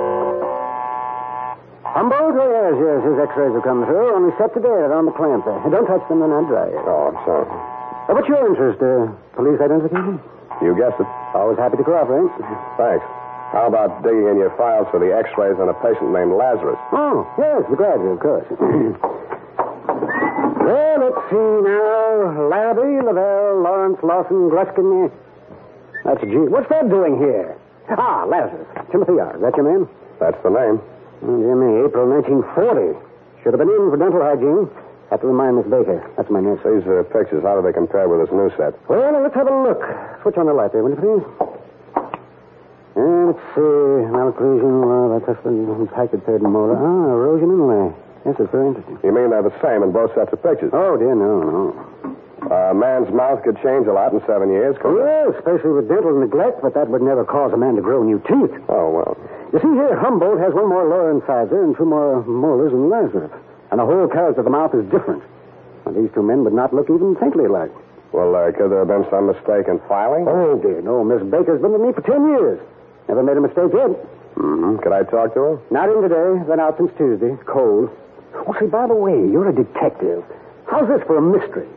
Humboldt? 1.83 2.38
Oh, 2.38 2.47
yes, 2.47 2.78
yes. 2.78 2.99
His 3.02 3.18
x-rays 3.18 3.50
have 3.59 3.66
come 3.66 3.83
through. 3.83 4.14
Only 4.14 4.30
set 4.38 4.54
today. 4.54 4.71
They're 4.71 4.95
on 4.95 5.11
the 5.11 5.16
clamp 5.18 5.42
there. 5.42 5.59
Don't 5.75 5.90
touch 5.90 6.07
them. 6.07 6.23
They're 6.23 6.30
not 6.30 6.47
dry 6.47 6.71
yet. 6.71 6.87
Oh, 6.87 7.11
I'm 7.11 7.18
sorry. 7.26 7.49
Uh, 7.50 8.14
what's 8.14 8.30
your 8.30 8.47
interest? 8.47 8.78
Uh, 8.78 9.11
police 9.35 9.59
identification? 9.59 10.23
You 10.62 10.78
guessed 10.78 11.02
it. 11.02 11.09
Always 11.35 11.59
happy 11.59 11.83
to 11.83 11.83
cooperate. 11.83 12.30
Thanks. 12.78 13.02
How 13.50 13.66
about 13.66 14.07
digging 14.07 14.30
in 14.30 14.38
your 14.38 14.54
files 14.54 14.87
for 14.95 15.02
the 15.02 15.11
x-rays 15.11 15.59
on 15.59 15.66
a 15.66 15.75
patient 15.83 16.14
named 16.14 16.30
Lazarus? 16.38 16.78
Oh, 16.95 17.26
yes, 17.35 17.66
the 17.66 17.75
graduate, 17.75 18.14
of 18.14 18.23
course. 18.23 18.47
well, 20.68 20.96
let's 21.00 21.22
see 21.30 21.48
now. 21.64 22.48
Larrabee, 22.52 23.00
Lavelle, 23.04 23.62
Lawrence, 23.62 23.98
Lawson, 24.02 24.50
Gluskin. 24.52 25.10
That's 26.04 26.22
a 26.22 26.26
G. 26.26 26.37
What's 26.48 26.68
that 26.68 26.88
doing 26.88 27.18
here? 27.18 27.56
Ah, 27.90 28.25
Lazarus. 28.28 28.68
Timothy 28.92 29.18
R. 29.18 29.37
Is 29.37 29.42
that 29.42 29.56
your 29.56 29.64
man? 29.64 29.88
That's 30.20 30.37
the 30.42 30.50
name. 30.50 30.80
Oh, 31.25 31.40
dear 31.40 31.56
me, 31.56 31.84
April 31.88 32.06
1940. 32.08 32.94
Should 33.42 33.52
have 33.56 33.60
been 33.60 33.70
in 33.70 33.90
for 33.90 33.96
dental 33.96 34.20
hygiene. 34.20 34.68
Have 35.10 35.20
to 35.22 35.26
remind 35.26 35.56
Miss 35.56 35.64
Baker. 35.64 36.04
That's 36.16 36.28
my 36.28 36.40
nurse. 36.40 36.60
These 36.60 36.84
are 36.87 37.02
pictures. 37.04 37.42
How 37.42 37.56
do 37.56 37.62
they 37.64 37.72
compare 37.72 38.08
with 38.08 38.28
this 38.28 38.32
new 38.34 38.52
set? 38.60 38.76
Well, 38.88 39.22
let's 39.22 39.34
have 39.34 39.48
a 39.48 39.56
look. 39.56 39.80
Switch 40.22 40.37
on 40.37 40.46
the 40.46 40.52
light 40.52 40.72
there, 40.72 40.84
will 40.84 40.92
you, 40.92 41.00
please? 41.00 41.25
Uh, 42.92 43.32
let's 43.32 43.40
see. 43.56 44.04
Malocclusion, 44.12 44.84
uh, 44.84 45.16
that's 45.16 45.25
husband, 45.25 45.64
impacted 45.80 46.26
third 46.26 46.42
molar. 46.42 46.76
Ah, 46.76 47.14
erosion 47.14 47.48
inlay. 47.48 47.94
Yes, 48.26 48.37
it's 48.38 48.50
very 48.50 48.68
interesting. 48.68 48.98
You 49.02 49.12
mean 49.12 49.30
they're 49.30 49.42
the 49.42 49.54
same 49.62 49.82
in 49.82 49.92
both 49.92 50.14
sets 50.14 50.32
of 50.32 50.42
pictures? 50.42 50.70
Oh, 50.72 50.96
dear, 50.96 51.14
no, 51.14 51.40
no. 51.42 51.64
A 52.48 52.72
man's 52.72 53.12
mouth 53.12 53.42
could 53.42 53.56
change 53.62 53.87
a 53.87 53.92
lot 53.92 54.12
in 54.12 54.20
seven 54.26 54.48
years, 54.50 54.76
couldn't 54.80 54.98
it? 54.98 55.04
Well, 55.04 55.34
especially 55.37 55.72
with 55.75 55.88
dental 55.88 56.14
neglect, 56.18 56.62
but 56.62 56.72
that 56.75 56.88
would 56.88 57.02
never 57.02 57.25
cause 57.25 57.52
a 57.52 57.56
man 57.56 57.75
to 57.76 57.82
grow 57.82 58.02
new 58.02 58.18
teeth. 58.25 58.54
Oh, 58.68 58.90
well. 58.90 59.16
You 59.52 59.58
see 59.60 59.75
here, 59.75 59.96
Humboldt 59.98 60.38
has 60.40 60.54
one 60.54 60.68
more 60.68 60.87
lower 60.87 61.10
incisor 61.10 61.62
and 61.62 61.76
two 61.76 61.84
more 61.84 62.22
molars 62.25 62.72
than 62.72 62.88
Lazarus. 62.88 63.32
And 63.70 63.80
the 63.80 63.84
whole 63.84 64.08
character 64.08 64.40
of 64.40 64.44
the 64.44 64.54
mouth 64.54 64.75
is 64.75 64.84
different. 64.90 65.22
And 65.84 65.96
these 65.96 66.12
two 66.14 66.22
men 66.22 66.44
would 66.44 66.54
not 66.54 66.72
look 66.72 66.88
even 66.88 67.16
faintly 67.16 67.46
alike. 67.46 67.72
Well, 68.12 68.34
uh, 68.34 68.52
could 68.52 68.70
there 68.70 68.80
have 68.84 68.88
been 68.88 69.04
some 69.10 69.26
mistake 69.26 69.68
in 69.68 69.80
filing? 69.88 70.25
Oh, 70.28 70.56
dear, 70.56 70.80
no. 70.80 71.04
Miss 71.04 71.20
Baker's 71.28 71.60
been 71.60 71.72
with 71.72 71.82
me 71.82 71.92
for 71.92 72.00
ten 72.00 72.28
years. 72.28 72.60
Never 73.08 73.22
made 73.22 73.37
a 73.37 73.40
mistake 73.40 73.72
yet. 73.72 73.92
Mm-hmm. 74.37 74.78
Could 74.80 74.92
I 74.92 75.02
talk 75.04 75.34
to 75.34 75.40
her? 75.40 75.60
Not 75.70 75.90
in 75.90 76.00
today. 76.00 76.44
Been 76.48 76.60
out 76.60 76.78
since 76.78 76.92
Tuesday. 76.96 77.37
Cold. 77.44 77.90
Oh, 78.35 78.54
say, 78.61 78.66
by 78.66 78.87
the 78.87 78.94
way, 78.94 79.12
you're 79.12 79.49
a 79.49 79.54
detective. 79.54 80.25
How's 80.66 80.88
this 80.88 81.02
for 81.06 81.16
a 81.18 81.23
mystery? 81.23 81.68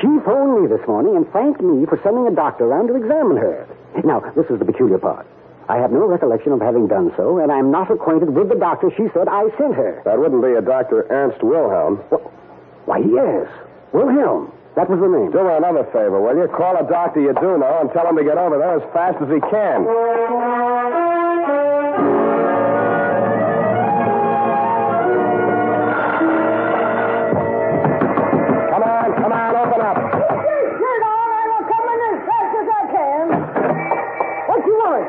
She 0.00 0.08
phoned 0.24 0.62
me 0.62 0.68
this 0.68 0.86
morning 0.88 1.16
and 1.16 1.30
thanked 1.32 1.60
me 1.60 1.86
for 1.86 2.00
sending 2.02 2.26
a 2.26 2.34
doctor 2.34 2.64
around 2.64 2.88
to 2.88 2.96
examine 2.96 3.36
her. 3.36 3.66
Now, 4.02 4.20
this 4.34 4.46
is 4.50 4.58
the 4.58 4.64
peculiar 4.64 4.98
part. 4.98 5.26
I 5.68 5.76
have 5.76 5.92
no 5.92 6.04
recollection 6.06 6.52
of 6.52 6.60
having 6.60 6.88
done 6.88 7.12
so, 7.16 7.38
and 7.38 7.50
I'm 7.50 7.70
not 7.70 7.90
acquainted 7.90 8.34
with 8.34 8.48
the 8.48 8.54
doctor 8.56 8.90
she 8.96 9.08
said 9.14 9.28
I 9.28 9.48
sent 9.56 9.74
her. 9.74 10.02
That 10.04 10.18
wouldn't 10.18 10.42
be 10.42 10.52
a 10.52 10.60
Dr. 10.60 11.06
Ernst 11.08 11.42
Wilhelm. 11.42 11.96
Why, 12.84 12.98
yes. 12.98 13.48
Wilhelm. 13.92 14.52
That 14.76 14.90
was 14.90 14.98
the 14.98 15.06
name. 15.06 15.30
Do 15.30 15.38
her 15.38 15.56
another 15.56 15.84
favor, 15.94 16.20
will 16.20 16.36
you? 16.36 16.48
Call 16.48 16.76
a 16.76 16.82
doctor 16.88 17.20
you 17.20 17.32
do 17.32 17.56
know 17.56 17.78
and 17.80 17.90
tell 17.92 18.08
him 18.08 18.16
to 18.16 18.24
get 18.24 18.36
over 18.36 18.58
there 18.58 18.76
as 18.76 18.82
fast 18.92 19.22
as 19.22 19.30
he 19.30 19.38
can. 19.40 19.86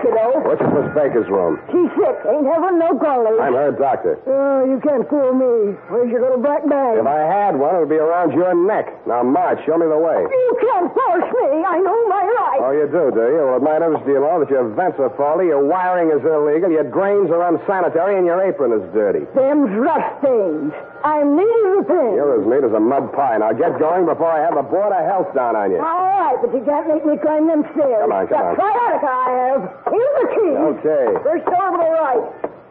You 0.06 0.14
kiddo? 0.14 0.46
Which 0.46 0.62
is 0.62 0.70
Miss 0.70 0.90
Baker's 0.94 1.30
room? 1.30 1.58
She's 1.74 1.90
sick. 1.98 2.18
Ain't 2.30 2.46
having 2.46 2.78
no 2.78 2.94
golly. 2.94 3.40
I'm 3.42 3.54
her 3.58 3.74
doctor. 3.74 4.22
Oh, 4.30 4.62
you 4.66 4.78
can't 4.86 5.08
fool 5.10 5.34
me. 5.34 5.74
Where's 5.90 6.12
your 6.12 6.22
little 6.22 6.42
black 6.42 6.62
bag? 6.70 7.02
If 7.02 7.08
I 7.10 7.26
had 7.26 7.58
one, 7.58 7.76
it 7.76 7.80
would 7.80 7.90
be 7.90 7.98
around 7.98 8.34
your 8.34 8.54
neck. 8.54 8.94
Now, 9.08 9.24
March, 9.24 9.60
show 9.66 9.78
me 9.78 9.88
the 9.90 9.98
way. 9.98 10.22
You 10.30 10.52
can't 10.62 10.94
force 10.94 11.30
me. 11.34 11.66
I 11.66 11.78
know 11.82 11.98
my 12.08 12.24
rights. 12.24 12.62
Oh, 12.62 12.72
you 12.72 12.86
do, 12.86 13.10
do 13.10 13.26
you? 13.34 13.42
Well, 13.50 13.58
it 13.58 13.66
might 13.66 13.82
interest 13.82 14.06
you 14.06 14.22
know 14.22 14.40
that 14.40 14.50
your 14.50 14.70
vents 14.70 15.00
are 15.02 15.10
faulty, 15.18 15.50
your 15.50 15.66
wiring 15.66 16.14
is 16.14 16.22
illegal, 16.22 16.70
your 16.70 16.86
drains 16.86 17.32
are 17.32 17.42
unsanitary, 17.50 18.18
and 18.18 18.26
your 18.26 18.42
apron 18.42 18.72
is 18.74 18.86
dirty. 18.94 19.26
Them's 19.34 19.74
rust 19.74 20.22
stains. 20.22 20.74
I'm 21.06 21.38
needing 21.38 21.70
repairs. 21.78 22.18
You're 22.18 22.42
as 22.42 22.46
neat 22.50 22.66
as 22.66 22.74
a 22.74 22.82
mud 22.82 23.14
pie. 23.14 23.38
Now 23.38 23.54
get 23.54 23.78
going 23.78 24.10
before 24.10 24.26
I 24.32 24.42
have 24.42 24.58
the 24.58 24.66
Board 24.66 24.90
of 24.90 25.06
Health 25.06 25.30
down 25.38 25.54
on 25.56 25.70
you. 25.70 25.78
All 25.78 26.02
right, 26.18 26.34
but 26.42 26.50
you 26.50 26.66
can't 26.66 26.90
make 26.90 27.06
me 27.06 27.14
climb 27.22 27.46
them 27.46 27.62
stairs. 27.78 28.02
Come 28.02 28.12
on, 28.12 28.26
come 28.26 28.42
on. 28.42 28.58
Sciatica 28.58 29.06
I 29.06 29.30
have. 29.46 29.62
Here's 29.96 30.16
the 30.20 30.28
key. 30.36 30.52
Okay. 30.76 31.06
First 31.24 31.46
door 31.48 31.72
to 31.72 31.78
the 31.80 31.92
right. 31.96 32.24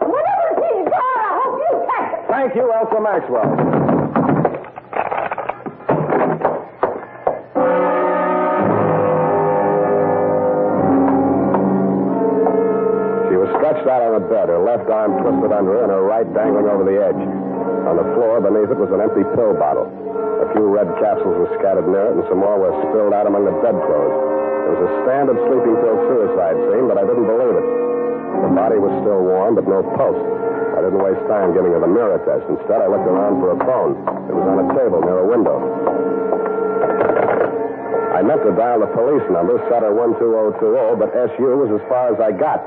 Whatever 0.04 0.44
the 0.52 0.56
key, 0.60 0.78
God, 0.92 1.16
I 1.24 1.30
hope 1.40 1.56
you 1.56 1.72
catch 1.88 2.12
it. 2.12 2.28
Thank 2.28 2.54
you, 2.54 2.68
Elsa 2.70 3.00
Maxwell. 3.00 4.54
She 13.24 13.36
was 13.40 13.48
stretched 13.56 13.88
out 13.88 14.02
on 14.04 14.20
a 14.20 14.24
bed, 14.28 14.52
her 14.52 14.60
left 14.60 14.88
arm 14.92 15.16
twisted 15.24 15.52
under 15.52 15.80
her 15.80 15.82
and 15.88 15.92
her 15.92 16.04
right 16.04 16.28
dangling 16.36 16.68
over 16.68 16.84
the 16.84 17.00
edge. 17.00 17.22
On 17.88 17.96
the 17.96 18.04
floor 18.12 18.40
beneath 18.44 18.68
it 18.68 18.76
was 18.76 18.92
an 18.92 19.00
empty 19.00 19.24
pill 19.32 19.56
bottle. 19.56 19.88
A 20.44 20.52
few 20.52 20.68
red 20.68 20.92
capsules 21.00 21.40
were 21.40 21.52
scattered 21.56 21.88
near 21.88 22.12
it, 22.12 22.20
and 22.20 22.24
some 22.28 22.44
more 22.44 22.60
were 22.60 22.74
spilled 22.92 23.16
out 23.16 23.26
among 23.26 23.48
the 23.48 23.56
bedclothes. 23.64 24.43
It 24.64 24.70
was 24.72 24.82
a 24.88 24.92
standard 25.04 25.38
sleeping 25.44 25.76
pill 25.76 25.98
suicide 26.08 26.56
scene, 26.56 26.88
but 26.88 26.96
I 26.96 27.04
didn't 27.04 27.28
believe 27.28 27.54
it. 27.60 27.66
The 28.48 28.50
body 28.56 28.80
was 28.80 28.92
still 29.04 29.20
warm, 29.20 29.54
but 29.54 29.68
no 29.68 29.84
pulse. 29.94 30.18
I 30.74 30.82
didn't 30.82 30.98
waste 30.98 31.22
time 31.30 31.54
giving 31.54 31.70
her 31.70 31.80
the 31.84 31.92
mirror 31.92 32.18
test. 32.24 32.48
Instead, 32.50 32.82
I 32.82 32.88
looked 32.88 33.06
around 33.06 33.38
for 33.38 33.54
a 33.54 33.58
phone. 33.62 33.94
It 34.26 34.34
was 34.34 34.46
on 34.48 34.58
a 34.64 34.68
table 34.74 35.00
near 35.04 35.22
a 35.22 35.28
window. 35.28 35.56
I 38.14 38.22
meant 38.22 38.42
to 38.46 38.52
dial 38.54 38.80
the 38.80 38.90
police 38.94 39.26
number, 39.30 39.58
Sutter 39.68 39.90
12020, 39.90 40.96
but 40.98 41.10
SU 41.34 41.44
was 41.58 41.70
as 41.74 41.82
far 41.90 42.14
as 42.14 42.18
I 42.22 42.30
got. 42.30 42.62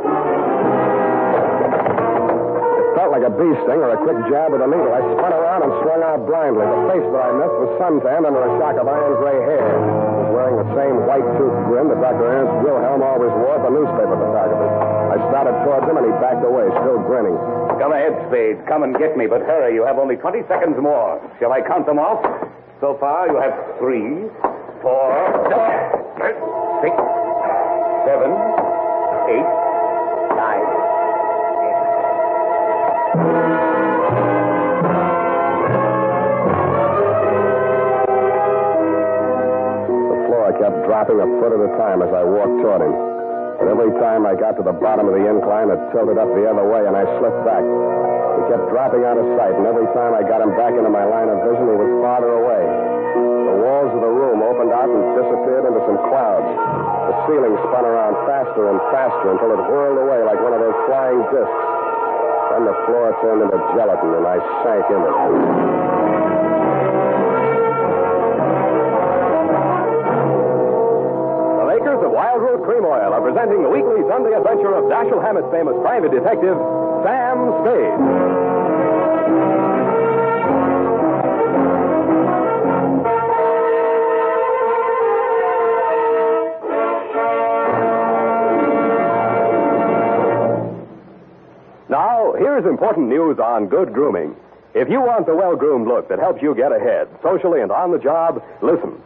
It 3.18 3.26
felt 3.26 3.34
like 3.34 3.34
a 3.34 3.42
bee 3.42 3.56
sting 3.66 3.82
or 3.82 3.90
a 3.90 3.98
quick 3.98 4.20
jab 4.30 4.54
with 4.54 4.62
a 4.62 4.70
needle. 4.70 4.94
I 4.94 5.02
spun 5.18 5.34
around 5.34 5.66
and 5.66 5.74
swung 5.82 6.06
out 6.06 6.22
blindly. 6.30 6.70
The 6.70 6.82
face 6.94 7.08
that 7.10 7.24
I 7.26 7.32
missed 7.34 7.58
was 7.66 7.72
suntanned 7.82 8.30
under 8.30 8.46
a 8.46 8.52
shock 8.62 8.78
of 8.78 8.86
iron 8.86 9.18
gray 9.18 9.40
hair. 9.42 9.66
He 9.74 10.22
was 10.22 10.30
wearing 10.38 10.58
the 10.62 10.70
same 10.78 10.96
white-toothed 11.10 11.62
grin 11.66 11.90
that 11.90 11.98
Dr. 11.98 12.30
Ernst 12.30 12.54
Wilhelm 12.62 13.02
always 13.02 13.34
wore 13.42 13.58
at 13.58 13.66
the 13.66 13.74
newspaper 13.74 14.14
photographer. 14.22 14.70
I 14.70 15.18
started 15.34 15.58
towards 15.66 15.90
him, 15.90 15.98
and 15.98 16.06
he 16.06 16.14
backed 16.22 16.46
away, 16.46 16.70
still 16.78 17.02
grinning. 17.10 17.34
Come 17.82 17.90
ahead, 17.90 18.14
Spade. 18.30 18.62
Come 18.70 18.86
and 18.86 18.94
get 18.94 19.18
me, 19.18 19.26
but 19.26 19.42
hurry. 19.42 19.74
You 19.74 19.82
have 19.82 19.98
only 19.98 20.22
20 20.22 20.46
seconds 20.46 20.78
more. 20.78 21.18
Shall 21.42 21.50
I 21.50 21.66
count 21.66 21.90
them 21.90 21.98
off? 21.98 22.22
So 22.86 23.02
far, 23.02 23.26
you 23.34 23.42
have 23.42 23.82
three, 23.82 24.30
four, 24.86 25.10
six, 26.22 26.94
seven, 28.06 28.30
eight, 29.34 29.50
dropping 40.98 41.22
a 41.22 41.30
foot 41.38 41.54
at 41.54 41.62
a 41.62 41.70
time 41.78 42.02
as 42.02 42.10
I 42.10 42.26
walked 42.26 42.58
toward 42.58 42.82
him. 42.82 42.90
But 43.62 43.70
every 43.70 43.94
time 44.02 44.26
I 44.26 44.34
got 44.34 44.58
to 44.58 44.66
the 44.66 44.74
bottom 44.74 45.06
of 45.06 45.14
the 45.14 45.30
incline, 45.30 45.70
it 45.70 45.78
tilted 45.94 46.18
up 46.18 46.26
the 46.34 46.50
other 46.50 46.66
way, 46.66 46.90
and 46.90 46.98
I 46.98 47.06
slipped 47.22 47.38
back. 47.46 47.62
He 47.62 48.42
kept 48.50 48.66
dropping 48.74 49.06
out 49.06 49.14
of 49.14 49.30
sight, 49.38 49.54
and 49.54 49.70
every 49.70 49.86
time 49.94 50.18
I 50.18 50.26
got 50.26 50.42
him 50.42 50.58
back 50.58 50.74
into 50.74 50.90
my 50.90 51.06
line 51.06 51.30
of 51.30 51.38
vision, 51.46 51.70
he 51.70 51.78
was 51.78 52.02
farther 52.02 52.42
away. 52.42 52.66
The 53.14 53.58
walls 53.62 53.94
of 53.94 54.02
the 54.02 54.10
room 54.10 54.42
opened 54.42 54.74
out 54.74 54.90
and 54.90 55.22
disappeared 55.22 55.70
into 55.70 55.86
some 55.86 56.02
clouds. 56.10 56.50
The 56.50 57.14
ceiling 57.30 57.54
spun 57.70 57.86
around 57.86 58.18
faster 58.26 58.74
and 58.74 58.82
faster 58.90 59.38
until 59.38 59.54
it 59.54 59.62
whirled 59.70 60.02
away 60.02 60.26
like 60.26 60.42
one 60.42 60.58
of 60.58 60.66
those 60.66 60.78
flying 60.90 61.22
discs. 61.30 61.62
Then 62.58 62.66
the 62.66 62.74
floor 62.90 63.14
turned 63.22 63.46
into 63.46 63.62
gelatin, 63.78 64.18
and 64.18 64.26
I 64.26 64.42
sank 64.66 64.90
into 64.90 65.14
it. 65.14 67.57
Presenting 73.28 73.62
the 73.62 73.68
weekly 73.68 74.00
Sunday 74.08 74.32
adventure 74.32 74.74
of 74.74 74.86
Dashiell 74.86 75.22
Hammett's 75.22 75.52
famous 75.52 75.76
private 75.84 76.12
detective, 76.12 76.56
Sam 77.04 77.52
Spade. 77.60 78.00
Now, 91.90 92.32
here's 92.40 92.64
important 92.64 93.10
news 93.10 93.40
on 93.40 93.68
good 93.68 93.92
grooming. 93.92 94.38
If 94.74 94.88
you 94.88 95.02
want 95.02 95.26
the 95.26 95.36
well 95.36 95.58
groomed 95.58 95.90
look 95.90 96.08
that 96.08 96.20
helps 96.20 96.42
you 96.42 96.56
get 96.56 96.72
ahead, 96.72 97.10
socially 97.22 97.60
and 97.60 97.74
on 97.74 97.92
the 97.92 98.00
job, 98.00 98.42
listen. 98.62 99.02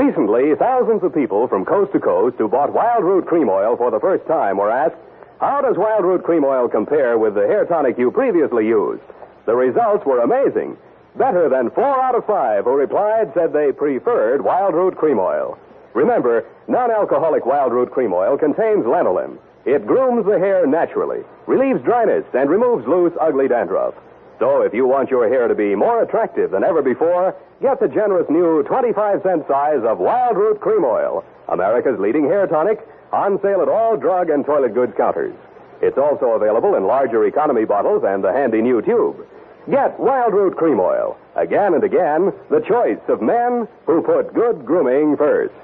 Recently, 0.00 0.54
thousands 0.54 1.02
of 1.02 1.12
people 1.12 1.46
from 1.46 1.66
coast 1.66 1.92
to 1.92 2.00
coast 2.00 2.36
who 2.38 2.48
bought 2.48 2.72
Wild 2.72 3.04
Root 3.04 3.26
Cream 3.26 3.50
Oil 3.50 3.76
for 3.76 3.90
the 3.90 4.00
first 4.00 4.26
time 4.26 4.56
were 4.56 4.70
asked, 4.70 4.96
How 5.40 5.60
does 5.60 5.76
Wild 5.76 6.06
Root 6.06 6.24
Cream 6.24 6.42
Oil 6.42 6.70
compare 6.70 7.18
with 7.18 7.34
the 7.34 7.46
hair 7.46 7.66
tonic 7.66 7.98
you 7.98 8.10
previously 8.10 8.66
used? 8.66 9.02
The 9.44 9.54
results 9.54 10.06
were 10.06 10.20
amazing. 10.20 10.78
Better 11.16 11.50
than 11.50 11.68
four 11.72 12.00
out 12.00 12.14
of 12.14 12.24
five 12.24 12.64
who 12.64 12.76
replied 12.76 13.34
said 13.34 13.52
they 13.52 13.72
preferred 13.72 14.42
Wild 14.42 14.72
Root 14.72 14.96
Cream 14.96 15.18
Oil. 15.18 15.58
Remember, 15.92 16.46
non 16.66 16.90
alcoholic 16.90 17.44
Wild 17.44 17.74
Root 17.74 17.90
Cream 17.90 18.14
Oil 18.14 18.38
contains 18.38 18.86
lanolin. 18.86 19.36
It 19.66 19.86
grooms 19.86 20.24
the 20.24 20.38
hair 20.38 20.66
naturally, 20.66 21.24
relieves 21.46 21.82
dryness, 21.82 22.24
and 22.32 22.48
removes 22.48 22.86
loose, 22.88 23.12
ugly 23.20 23.48
dandruff. 23.48 23.92
So 24.40 24.62
if 24.62 24.72
you 24.72 24.86
want 24.86 25.10
your 25.10 25.28
hair 25.28 25.48
to 25.48 25.54
be 25.54 25.74
more 25.74 26.02
attractive 26.02 26.50
than 26.50 26.64
ever 26.64 26.80
before, 26.80 27.36
get 27.60 27.78
the 27.78 27.88
generous 27.88 28.28
new 28.30 28.62
25 28.62 29.22
cent 29.22 29.46
size 29.46 29.84
of 29.84 29.98
Wild 29.98 30.38
Root 30.38 30.60
Cream 30.60 30.82
Oil, 30.82 31.22
America's 31.48 32.00
leading 32.00 32.24
hair 32.24 32.46
tonic, 32.46 32.80
on 33.12 33.38
sale 33.42 33.60
at 33.60 33.68
all 33.68 33.98
drug 33.98 34.30
and 34.30 34.46
toilet 34.46 34.72
goods 34.72 34.94
counters. 34.96 35.34
It's 35.82 35.98
also 35.98 36.30
available 36.30 36.74
in 36.74 36.86
larger 36.86 37.26
economy 37.26 37.66
bottles 37.66 38.02
and 38.02 38.24
the 38.24 38.32
handy 38.32 38.62
new 38.62 38.80
tube. 38.80 39.26
Get 39.70 40.00
Wild 40.00 40.32
Root 40.32 40.56
Cream 40.56 40.80
Oil. 40.80 41.18
Again 41.36 41.74
and 41.74 41.84
again, 41.84 42.32
the 42.48 42.64
choice 42.66 43.00
of 43.08 43.20
men 43.20 43.68
who 43.84 44.00
put 44.00 44.32
good 44.32 44.64
grooming 44.64 45.18
first. 45.18 45.54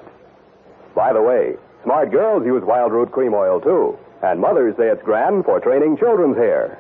By 0.94 1.14
the 1.14 1.22
way, 1.22 1.56
smart 1.82 2.10
girls 2.10 2.44
use 2.44 2.62
Wild 2.62 2.92
Root 2.92 3.10
Cream 3.10 3.32
Oil 3.32 3.58
too, 3.58 3.98
and 4.22 4.38
mothers 4.38 4.76
say 4.76 4.88
it's 4.88 5.02
grand 5.02 5.46
for 5.46 5.60
training 5.60 5.96
children's 5.96 6.36
hair. 6.36 6.78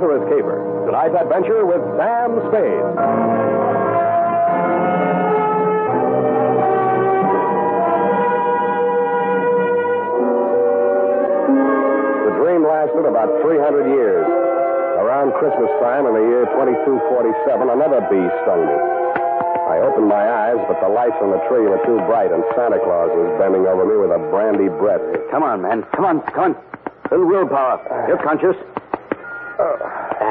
Lazarus 0.00 0.24
Caper. 0.32 0.56
Tonight's 0.86 1.12
adventure 1.12 1.66
with 1.68 1.84
Sam 2.00 2.40
Spade. 2.48 2.88
The 12.24 12.32
dream 12.40 12.64
lasted 12.64 13.04
about 13.04 13.28
300 13.44 13.92
years. 13.92 14.24
Around 15.04 15.36
Christmas 15.36 15.68
time 15.84 16.08
in 16.08 16.16
the 16.16 16.24
year 16.32 16.48
2247, 16.56 17.68
another 17.68 18.00
bee 18.08 18.24
stung 18.40 18.64
me. 18.64 18.76
I 19.68 19.84
opened 19.84 20.08
my 20.08 20.24
eyes, 20.24 20.56
but 20.64 20.80
the 20.80 20.88
lights 20.88 21.20
on 21.20 21.28
the 21.28 21.44
tree 21.44 21.68
were 21.68 21.80
too 21.84 22.00
bright, 22.08 22.32
and 22.32 22.40
Santa 22.56 22.80
Claus 22.80 23.12
was 23.12 23.36
bending 23.36 23.68
over 23.68 23.84
me 23.84 24.00
with 24.00 24.16
a 24.16 24.20
brandy 24.32 24.72
breath. 24.80 25.04
Come 25.30 25.42
on, 25.42 25.60
man. 25.60 25.84
Come 25.92 26.06
on, 26.06 26.22
come 26.32 26.56
on. 26.56 26.56
little 27.12 27.28
willpower. 27.28 27.84
You're 28.08 28.24
conscious. 28.24 28.56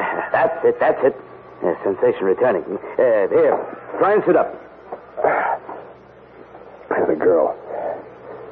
That's 0.32 0.64
it, 0.64 0.78
that's 0.80 1.02
it. 1.04 1.16
Yeah, 1.62 1.76
sensation 1.84 2.24
returning. 2.24 2.64
Uh, 2.64 3.28
here, 3.28 3.58
try 3.98 4.14
and 4.14 4.22
sit 4.24 4.36
up. 4.36 4.48
There's 6.88 7.10
a 7.10 7.16
girl. 7.16 7.52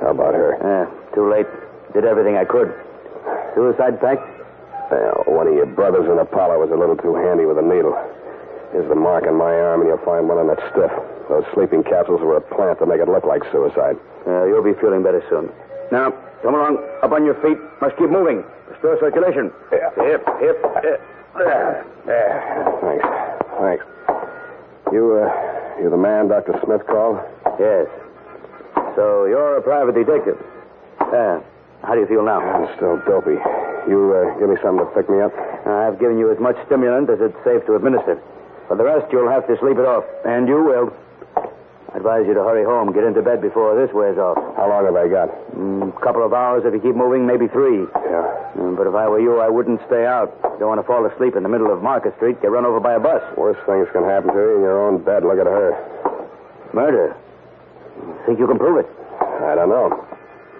How 0.01 0.11
about 0.11 0.35
her? 0.35 0.61
Uh, 0.61 1.15
too 1.15 1.31
late. 1.31 1.47
Did 1.95 2.05
everything 2.05 2.37
I 2.37 2.45
could. 2.45 2.69
Suicide 3.55 4.01
pact? 4.01 4.21
Well, 4.91 5.25
one 5.27 5.47
of 5.49 5.55
your 5.55 5.67
brothers 5.67 6.05
in 6.09 6.19
Apollo 6.19 6.61
was 6.61 6.71
a 6.71 6.77
little 6.77 6.97
too 6.97 7.15
handy 7.15 7.45
with 7.47 7.59
a 7.59 7.63
needle. 7.65 7.97
Here's 8.73 8.89
the 8.89 8.95
mark 8.95 9.25
on 9.25 9.37
my 9.37 9.53
arm, 9.57 9.81
and 9.81 9.89
you'll 9.89 10.05
find 10.05 10.29
one 10.29 10.37
on 10.37 10.49
that 10.49 10.61
stiff. 10.71 10.93
Those 11.29 11.45
sleeping 11.55 11.83
capsules 11.83 12.21
were 12.21 12.37
a 12.37 12.45
plant 12.45 12.79
to 12.81 12.87
make 12.87 13.01
it 13.01 13.09
look 13.09 13.25
like 13.25 13.43
suicide. 13.51 13.97
Uh, 14.27 14.45
you'll 14.45 14.65
be 14.65 14.77
feeling 14.81 15.03
better 15.03 15.25
soon. 15.33 15.49
Now, 15.91 16.13
come 16.43 16.55
along. 16.55 16.77
Up 17.03 17.13
on 17.13 17.25
your 17.25 17.41
feet. 17.41 17.57
Must 17.81 17.97
keep 17.97 18.11
moving. 18.13 18.45
Restore 18.69 19.01
circulation. 19.01 19.51
Yeah. 19.73 19.89
Hip, 19.97 20.29
hip, 20.41 20.61
hip. 20.85 21.01
There. 21.37 21.85
There. 22.07 22.35
Thanks. 22.81 23.07
Thanks. 23.61 23.85
You, 24.93 25.21
uh, 25.21 25.81
you 25.83 25.91
the 25.91 25.97
man 25.97 26.29
Dr. 26.29 26.59
Smith 26.65 26.87
called? 26.87 27.19
Yes. 27.61 27.87
So 28.97 29.27
you're 29.27 29.59
a 29.59 29.63
private 29.63 29.95
detective. 29.95 30.39
Uh, 31.01 31.41
how 31.83 31.95
do 31.95 32.01
you 32.01 32.07
feel 32.07 32.25
now? 32.25 32.41
I'm 32.41 32.75
still 32.77 32.97
dopey. 33.07 33.39
You, 33.89 34.13
uh, 34.13 34.39
give 34.39 34.49
me 34.49 34.57
something 34.63 34.85
to 34.85 34.91
pick 34.97 35.09
me 35.09 35.21
up? 35.21 35.33
I've 35.67 35.99
given 36.01 36.19
you 36.19 36.33
as 36.33 36.39
much 36.41 36.57
stimulant 36.67 37.09
as 37.11 37.21
it's 37.21 37.37
safe 37.45 37.65
to 37.67 37.77
administer. 37.77 38.21
For 38.67 38.77
the 38.77 38.85
rest, 38.85 39.07
you'll 39.13 39.31
have 39.31 39.47
to 39.47 39.57
sleep 39.61 39.79
it 39.79 39.87
off. 39.87 40.05
And 40.25 40.49
you 40.49 40.63
will. 40.63 40.93
I 41.93 41.97
advise 41.97 42.27
you 42.27 42.35
to 42.35 42.45
hurry 42.45 42.65
home. 42.65 42.93
Get 42.93 43.05
into 43.05 43.23
bed 43.23 43.41
before 43.41 43.73
this 43.75 43.93
wears 43.95 44.19
off. 44.19 44.37
How 44.57 44.69
long 44.69 44.85
have 44.85 44.97
I 44.97 45.09
got? 45.09 45.29
A 45.29 45.57
mm, 45.57 45.89
couple 46.03 46.25
of 46.25 46.33
hours 46.33 46.65
if 46.67 46.75
you 46.75 46.81
keep 46.81 46.95
moving, 46.95 47.27
maybe 47.27 47.49
three. 47.49 47.89
Yeah. 48.05 48.29
Mm, 48.61 48.77
but 48.77 48.87
if 48.87 48.95
I 48.95 49.09
were 49.09 49.21
you, 49.21 49.41
I 49.41 49.49
wouldn't 49.49 49.81
stay 49.87 50.05
out. 50.05 50.29
Don't 50.61 50.69
want 50.69 50.81
to 50.81 50.87
fall 50.87 51.07
asleep 51.07 51.37
in 51.37 51.43
the 51.43 51.49
middle 51.49 51.73
of 51.73 51.83
Market 51.83 52.15
Street, 52.17 52.41
get 52.43 52.51
run 52.51 52.67
over 52.67 52.81
by 52.81 52.95
a 52.95 53.01
bus. 53.01 53.23
Worst 53.37 53.61
things 53.65 53.89
can 53.93 54.05
happen 54.05 54.35
to 54.35 54.37
you 54.37 54.57
in 54.57 54.63
your 54.63 54.77
own 54.85 55.01
bed. 55.03 55.25
Look 55.25 55.41
at 55.41 55.47
her. 55.49 55.73
Murder. 56.75 57.17
Think 58.27 58.39
you 58.39 58.47
can 58.47 58.59
prove 58.59 58.85
it? 58.85 58.89
I 59.21 59.55
don't 59.55 59.71
know. 59.71 59.89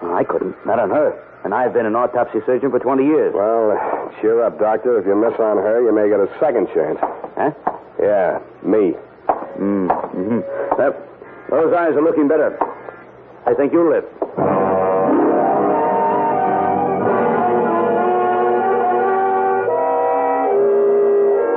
I 0.01 0.23
couldn't. 0.23 0.55
Not 0.65 0.79
on 0.79 0.89
her. 0.89 1.13
And 1.43 1.53
I've 1.53 1.73
been 1.73 1.85
an 1.85 1.95
autopsy 1.95 2.39
surgeon 2.45 2.71
for 2.71 2.79
20 2.79 3.05
years. 3.05 3.33
Well, 3.35 3.77
cheer 4.19 4.43
up, 4.43 4.59
Doctor. 4.59 4.99
If 4.99 5.05
you 5.05 5.15
miss 5.15 5.37
on 5.39 5.57
her, 5.57 5.81
you 5.83 5.93
may 5.93 6.09
get 6.09 6.19
a 6.19 6.27
second 6.39 6.67
chance. 6.73 6.97
Huh? 7.37 7.51
Yeah, 8.01 8.39
me. 8.63 8.97
Mm, 9.59 9.87
hmm 10.11 10.39
Well, 10.77 10.95
those 11.49 11.73
eyes 11.73 11.93
are 11.97 12.01
looking 12.01 12.27
better. 12.27 12.57
I 13.45 13.53
think 13.53 13.73
you'll 13.73 13.89
live. 13.89 14.05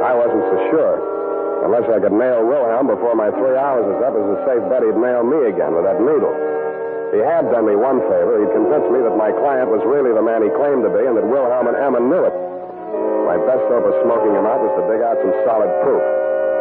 I 0.00 0.12
wasn't 0.16 0.44
so 0.48 0.56
sure. 0.72 0.94
Unless 1.68 1.86
I 1.92 2.00
could 2.00 2.12
nail 2.12 2.42
Wilhelm 2.42 2.88
before 2.88 3.14
my 3.14 3.30
three 3.36 3.54
hours 3.54 3.84
is 3.86 4.00
up, 4.02 4.16
it's 4.16 4.32
a 4.34 4.40
safe 4.48 4.64
bet 4.72 4.82
he'd 4.82 4.96
nail 4.96 5.22
me 5.22 5.46
again 5.52 5.76
with 5.76 5.84
that 5.84 6.00
needle. 6.00 6.32
He 7.12 7.20
had 7.20 7.52
done 7.52 7.68
me 7.68 7.76
one 7.76 8.00
favor. 8.08 8.40
He'd 8.40 8.50
convinced 8.56 8.88
me 8.88 9.04
that 9.04 9.14
my 9.20 9.30
client 9.36 9.68
was 9.68 9.84
really 9.84 10.16
the 10.16 10.24
man 10.24 10.40
he 10.42 10.50
claimed 10.56 10.82
to 10.82 10.90
be 10.90 11.04
and 11.04 11.14
that 11.20 11.28
Wilhelm 11.28 11.68
and 11.68 11.76
Emma 11.76 12.00
knew 12.00 12.24
it. 12.24 12.34
My 13.28 13.36
best 13.44 13.62
hope 13.68 13.84
of 13.84 13.94
smoking 14.02 14.32
him 14.32 14.48
out 14.48 14.64
was 14.64 14.72
to 14.80 14.82
dig 14.88 15.04
out 15.04 15.20
some 15.20 15.36
solid 15.44 15.68
proof. 15.84 16.00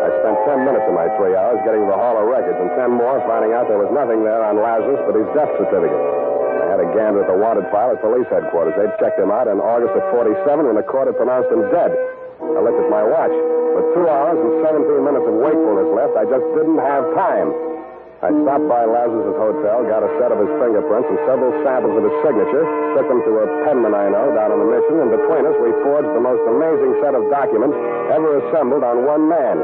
I 0.02 0.10
spent 0.26 0.34
ten 0.50 0.66
minutes 0.66 0.82
of 0.90 0.98
my 0.98 1.06
three 1.14 1.38
hours 1.38 1.62
getting 1.62 1.86
the 1.86 1.94
Hall 1.94 2.18
of 2.18 2.26
Records 2.26 2.58
and 2.58 2.74
ten 2.74 2.90
more 2.98 3.22
finding 3.30 3.54
out 3.54 3.70
there 3.70 3.78
was 3.78 3.94
nothing 3.94 4.26
there 4.26 4.42
on 4.42 4.58
Lazarus 4.58 4.98
but 5.06 5.14
his 5.14 5.30
death 5.38 5.54
certificate. 5.62 5.94
I 5.94 6.66
had 6.74 6.82
a 6.82 6.90
gander 6.98 7.22
at 7.22 7.30
the 7.30 7.38
wanted 7.38 7.70
file 7.70 7.94
at 7.94 8.02
police 8.02 8.26
headquarters. 8.34 8.74
They'd 8.74 8.98
checked 8.98 9.22
him 9.22 9.30
out 9.30 9.46
in 9.46 9.62
August 9.62 9.94
of 9.94 10.02
47 10.10 10.42
when 10.66 10.74
the 10.74 10.82
court 10.82 11.06
had 11.06 11.22
pronounced 11.22 11.54
him 11.54 11.70
dead. 11.70 11.94
I 12.42 12.60
looked 12.66 12.82
at 12.82 12.90
my 12.90 13.06
watch. 13.06 13.34
With 13.78 13.88
two 13.94 14.10
hours 14.10 14.42
and 14.42 14.52
17 14.66 15.06
minutes 15.06 15.26
of 15.30 15.36
wakefulness 15.38 15.90
left, 15.94 16.18
I 16.18 16.26
just 16.26 16.46
didn't 16.58 16.82
have 16.82 17.06
time. 17.14 17.54
I 18.22 18.30
stopped 18.30 18.70
by 18.70 18.86
Lazarus' 18.86 19.34
hotel, 19.34 19.82
got 19.90 20.06
a 20.06 20.12
set 20.22 20.30
of 20.30 20.38
his 20.38 20.52
fingerprints 20.62 21.10
and 21.10 21.18
several 21.26 21.50
samples 21.66 21.98
of 21.98 22.06
his 22.06 22.16
signature, 22.22 22.66
took 22.94 23.10
them 23.10 23.22
to 23.26 23.34
a 23.42 23.46
penman 23.66 23.98
I 23.98 24.14
know 24.14 24.30
down 24.34 24.54
on 24.54 24.62
the 24.62 24.70
mission, 24.70 25.02
and 25.02 25.10
between 25.10 25.42
us, 25.46 25.58
we 25.58 25.74
forged 25.82 26.10
the 26.14 26.22
most 26.22 26.46
amazing 26.46 27.02
set 27.02 27.18
of 27.18 27.26
documents 27.34 27.74
ever 28.14 28.38
assembled 28.46 28.86
on 28.86 29.10
one 29.10 29.26
man. 29.26 29.58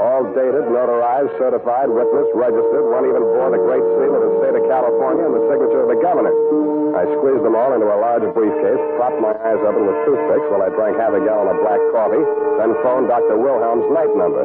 All 0.00 0.24
dated, 0.32 0.64
notarized, 0.72 1.28
certified, 1.36 1.92
witnessed, 1.92 2.32
registered. 2.32 2.88
One 2.88 3.04
even 3.04 3.20
bore 3.20 3.52
the 3.52 3.60
great 3.60 3.84
seal 4.00 4.16
of 4.16 4.22
the 4.24 4.32
state 4.40 4.56
of 4.56 4.64
California 4.64 5.28
and 5.28 5.34
the 5.36 5.44
signature 5.52 5.84
of 5.84 5.92
the 5.92 6.00
governor. 6.00 6.32
I 6.96 7.04
squeezed 7.20 7.44
them 7.44 7.52
all 7.52 7.76
into 7.76 7.84
a 7.84 7.98
large 8.00 8.24
briefcase, 8.32 8.80
propped 8.96 9.20
my 9.20 9.36
eyes 9.36 9.60
open 9.60 9.84
with 9.84 9.98
toothpicks 10.08 10.46
while 10.48 10.64
I 10.64 10.72
drank 10.72 10.96
half 10.96 11.12
a 11.12 11.20
gallon 11.20 11.52
of 11.52 11.60
black 11.60 11.78
coffee, 11.92 12.24
then 12.56 12.72
phoned 12.80 13.12
Dr. 13.12 13.36
Wilhelm's 13.36 13.86
night 13.92 14.10
number. 14.16 14.42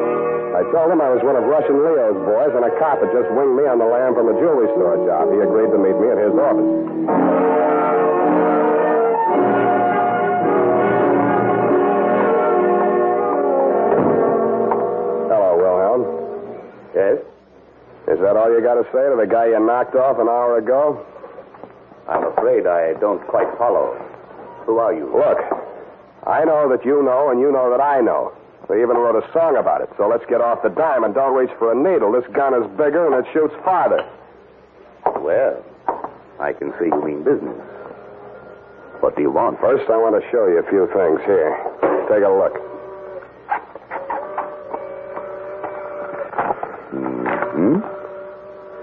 I 0.55 0.63
told 0.75 0.91
him 0.91 0.99
I 0.99 1.11
was 1.11 1.23
one 1.23 1.39
of 1.39 1.43
Russian 1.47 1.79
Leo's 1.83 2.19
boys, 2.27 2.51
and 2.51 2.63
a 2.67 2.71
cop 2.75 2.99
had 2.99 3.11
just 3.15 3.27
winged 3.31 3.55
me 3.55 3.63
on 3.67 3.79
the 3.79 3.87
lam 3.87 4.11
from 4.11 4.31
a 4.31 4.35
jewelry 4.35 4.67
store 4.75 4.99
job. 5.07 5.31
He 5.31 5.39
agreed 5.39 5.71
to 5.71 5.79
meet 5.79 5.95
me 5.99 6.07
at 6.11 6.19
his 6.19 6.35
office. 6.35 7.74
Yes? 16.95 17.19
Is 18.08 18.19
that 18.23 18.38
all 18.38 18.47
you 18.47 18.62
got 18.62 18.75
to 18.75 18.86
say 18.93 19.03
to 19.12 19.17
the 19.19 19.27
guy 19.27 19.47
you 19.47 19.60
knocked 19.60 19.95
off 19.95 20.17
an 20.17 20.29
hour 20.29 20.58
ago? 20.58 21.05
I'm 22.08 22.23
afraid 22.23 22.65
I 22.65 22.93
don't 23.01 23.19
quite 23.27 23.51
follow. 23.58 23.99
Who 24.65 24.77
are 24.77 24.93
you? 24.93 25.12
Look, 25.12 25.39
I 26.25 26.45
know 26.45 26.69
that 26.69 26.86
you 26.86 27.03
know, 27.03 27.31
and 27.31 27.39
you 27.41 27.51
know 27.51 27.69
that 27.69 27.81
I 27.81 27.99
know. 27.99 28.31
They 28.69 28.81
even 28.81 28.97
wrote 28.97 29.21
a 29.21 29.25
song 29.34 29.58
about 29.58 29.81
it. 29.81 29.89
So 29.97 30.08
let's 30.08 30.25
get 30.29 30.41
off 30.41 30.63
the 30.63 30.69
dime 30.69 31.03
and 31.03 31.13
don't 31.13 31.36
reach 31.36 31.51
for 31.60 31.71
a 31.71 31.75
needle. 31.75 32.12
This 32.12 32.25
gun 32.34 32.53
is 32.55 32.65
bigger 32.77 33.05
and 33.05 33.25
it 33.25 33.31
shoots 33.34 33.53
farther. 33.63 34.08
Well, 35.19 35.63
I 36.39 36.53
can 36.53 36.73
see 36.79 36.86
you 36.86 37.01
mean 37.03 37.23
business. 37.23 37.58
What 39.01 39.15
do 39.15 39.21
you 39.21 39.31
want? 39.31 39.60
First, 39.60 39.89
I 39.89 39.97
want 39.97 40.15
to 40.17 40.23
show 40.31 40.47
you 40.47 40.60
a 40.60 40.69
few 40.69 40.88
things. 40.93 41.21
Here, 41.25 41.53
take 42.10 42.23
a 42.23 42.31
look. 42.31 42.74
Hmm? 47.65 47.82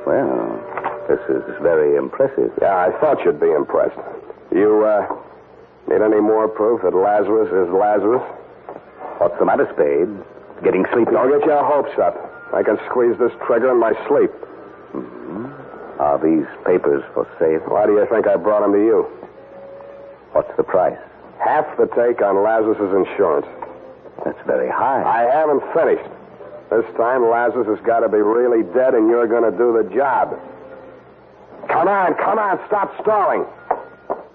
Well, 0.02 0.58
this 1.06 1.22
is 1.30 1.46
very 1.62 1.94
impressive. 1.94 2.50
Yeah, 2.60 2.74
I 2.74 2.90
thought 2.98 3.22
you'd 3.24 3.38
be 3.38 3.50
impressed. 3.50 3.98
You, 4.50 4.82
uh, 4.84 5.06
need 5.88 6.02
any 6.02 6.20
more 6.20 6.48
proof 6.48 6.82
that 6.82 6.94
Lazarus 6.94 7.46
is 7.46 7.70
Lazarus? 7.72 8.22
What's 9.18 9.38
the 9.38 9.44
matter, 9.46 9.70
Spade? 9.72 10.10
Getting 10.64 10.84
sleepy? 10.92 11.12
Don't 11.12 11.30
get 11.30 11.46
your 11.46 11.62
hopes 11.62 11.94
up. 12.02 12.18
I 12.52 12.62
can 12.62 12.76
squeeze 12.90 13.16
this 13.18 13.30
trigger 13.46 13.70
in 13.70 13.78
my 13.78 13.94
sleep. 14.10 14.30
Are 16.02 16.18
these 16.18 16.46
papers 16.66 17.04
for 17.14 17.22
sale? 17.38 17.62
Why 17.70 17.86
do 17.86 17.92
you 17.92 18.06
think 18.10 18.26
I 18.26 18.34
brought 18.34 18.62
them 18.62 18.72
to 18.72 18.78
you? 18.82 19.06
What's 20.32 20.50
the 20.56 20.64
price? 20.64 20.98
Half 21.38 21.76
the 21.78 21.86
take 21.94 22.20
on 22.20 22.42
Lazarus's 22.42 22.90
insurance. 22.94 23.46
That's 24.24 24.38
very 24.46 24.68
high. 24.70 25.02
I 25.06 25.30
haven't 25.30 25.62
finished. 25.72 26.10
This 26.72 26.88
time, 26.96 27.28
Lazarus 27.28 27.68
has 27.68 27.84
got 27.84 28.00
to 28.00 28.08
be 28.08 28.16
really 28.16 28.64
dead, 28.72 28.94
and 28.94 29.06
you're 29.06 29.28
going 29.28 29.44
to 29.44 29.52
do 29.52 29.76
the 29.76 29.84
job. 29.94 30.40
Come 31.68 31.86
on, 31.86 32.14
come 32.14 32.38
on, 32.38 32.58
stop 32.66 32.88
stalling. 33.02 33.44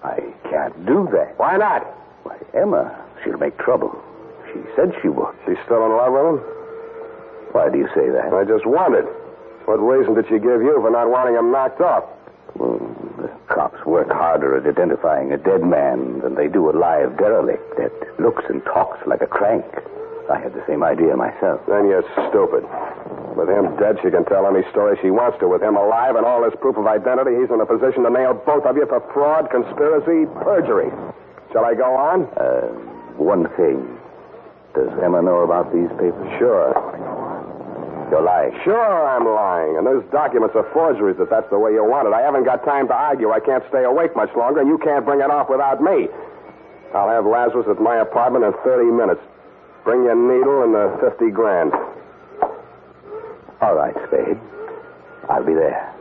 I 0.04 0.22
can't 0.48 0.86
do 0.86 1.08
that. 1.10 1.34
Why 1.36 1.56
not? 1.56 1.82
Why, 2.22 2.38
Emma, 2.54 2.94
she'll 3.24 3.38
make 3.38 3.58
trouble. 3.58 3.90
She 4.52 4.60
said 4.76 4.94
she 5.02 5.08
would. 5.08 5.34
She's 5.46 5.58
still 5.66 5.84
in 5.84 5.90
love 5.98 6.14
with 6.14 6.26
him? 6.30 6.38
Why 7.58 7.70
do 7.70 7.78
you 7.78 7.88
say 7.90 8.06
that? 8.06 8.30
I 8.32 8.44
just 8.44 8.64
wondered. 8.64 9.10
What 9.66 9.82
reason 9.82 10.14
did 10.14 10.26
she 10.30 10.38
give 10.38 10.62
you 10.62 10.78
for 10.80 10.90
not 10.94 11.10
wanting 11.10 11.34
him 11.34 11.50
knocked 11.50 11.80
off? 11.80 12.04
Well, 12.54 12.78
the 13.18 13.28
cops 13.52 13.84
work 13.84 14.12
harder 14.12 14.56
at 14.56 14.64
identifying 14.64 15.32
a 15.32 15.38
dead 15.38 15.64
man 15.64 16.20
than 16.20 16.36
they 16.36 16.46
do 16.46 16.70
a 16.70 16.72
live 16.72 17.18
derelict 17.18 17.66
that 17.78 17.90
looks 18.20 18.44
and 18.48 18.62
talks 18.64 19.04
like 19.08 19.22
a 19.22 19.26
crank. 19.26 19.66
I 20.28 20.38
had 20.38 20.52
the 20.52 20.64
same 20.68 20.84
idea 20.84 21.16
myself. 21.16 21.64
Then 21.66 21.88
you're 21.88 22.04
stupid. 22.28 22.64
With 23.32 23.48
him 23.48 23.72
dead, 23.80 23.96
she 24.02 24.10
can 24.10 24.24
tell 24.26 24.44
any 24.46 24.60
story 24.70 24.98
she 25.00 25.10
wants 25.10 25.38
to. 25.40 25.48
With 25.48 25.62
him 25.62 25.76
alive 25.76 26.16
and 26.16 26.26
all 26.26 26.42
this 26.44 26.52
proof 26.60 26.76
of 26.76 26.86
identity, 26.86 27.32
he's 27.40 27.48
in 27.48 27.60
a 27.60 27.66
position 27.66 28.04
to 28.04 28.10
nail 28.10 28.34
both 28.34 28.66
of 28.66 28.76
you 28.76 28.84
for 28.86 29.00
fraud, 29.14 29.48
conspiracy, 29.48 30.28
perjury. 30.44 30.90
Shall 31.52 31.64
I 31.64 31.74
go 31.74 31.96
on? 31.96 32.28
Uh, 32.36 32.68
one 33.16 33.48
thing. 33.56 33.80
Does 34.76 34.92
Emma 35.00 35.22
know 35.22 35.48
about 35.48 35.72
these 35.72 35.88
papers? 35.96 36.28
Sure. 36.36 36.76
You're 38.10 38.22
lying. 38.22 38.52
Sure, 38.64 39.08
I'm 39.08 39.24
lying. 39.24 39.76
And 39.76 39.86
those 39.86 40.04
documents 40.12 40.56
are 40.56 40.64
forgeries 40.72 41.16
if 41.20 41.28
that's 41.28 41.48
the 41.48 41.58
way 41.58 41.72
you 41.72 41.84
want 41.84 42.08
it. 42.08 42.12
I 42.12 42.20
haven't 42.20 42.44
got 42.44 42.64
time 42.64 42.88
to 42.88 42.94
argue. 42.94 43.32
I 43.32 43.40
can't 43.40 43.64
stay 43.68 43.84
awake 43.84 44.16
much 44.16 44.34
longer, 44.36 44.60
and 44.60 44.68
you 44.68 44.78
can't 44.78 45.04
bring 45.04 45.20
it 45.20 45.30
off 45.30 45.48
without 45.48 45.80
me. 45.80 46.08
I'll 46.94 47.08
have 47.08 47.24
Lazarus 47.24 47.66
at 47.68 47.80
my 47.80 48.00
apartment 48.00 48.44
in 48.44 48.52
30 48.64 48.92
minutes. 48.92 49.20
Bring 49.84 50.04
your 50.04 50.16
needle 50.16 50.64
and 50.64 50.74
the 50.74 51.10
50 51.10 51.30
grand. 51.30 51.72
All 53.60 53.74
right, 53.74 53.94
Spade. 54.06 54.38
I'll 55.28 55.44
be 55.44 55.54
there. 55.54 55.94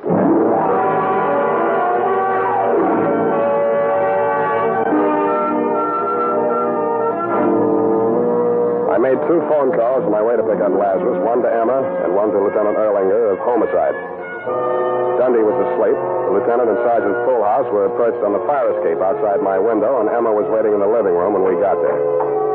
I 8.87 8.97
made 8.97 9.19
two 9.29 9.41
phone 9.51 9.75
calls 9.75 10.03
on 10.05 10.11
my 10.11 10.23
way 10.23 10.35
to 10.37 10.43
pick 10.43 10.57
up 10.57 10.71
Lazarus, 10.73 11.21
one 11.21 11.43
to 11.43 11.49
Emma 11.51 11.85
and 12.01 12.15
one 12.15 12.31
to 12.31 12.39
Lieutenant 12.39 12.77
Erlinger 12.77 13.33
of 13.33 13.39
homicide. 13.45 13.93
Dundy 15.19 15.43
was 15.43 15.53
asleep. 15.69 15.97
The 15.97 16.31
lieutenant 16.33 16.69
and 16.71 16.79
Sergeant 16.87 17.13
Polhaus 17.27 17.67
were 17.73 17.89
perched 17.97 18.23
on 18.23 18.33
the 18.33 18.43
fire 18.45 18.69
escape 18.77 19.01
outside 19.01 19.41
my 19.41 19.59
window, 19.59 19.99
and 19.99 20.09
Emma 20.09 20.31
was 20.31 20.45
waiting 20.49 20.73
in 20.73 20.79
the 20.79 20.87
living 20.87 21.13
room 21.13 21.33
when 21.33 21.43
we 21.43 21.59
got 21.61 21.77
there. 21.81 22.46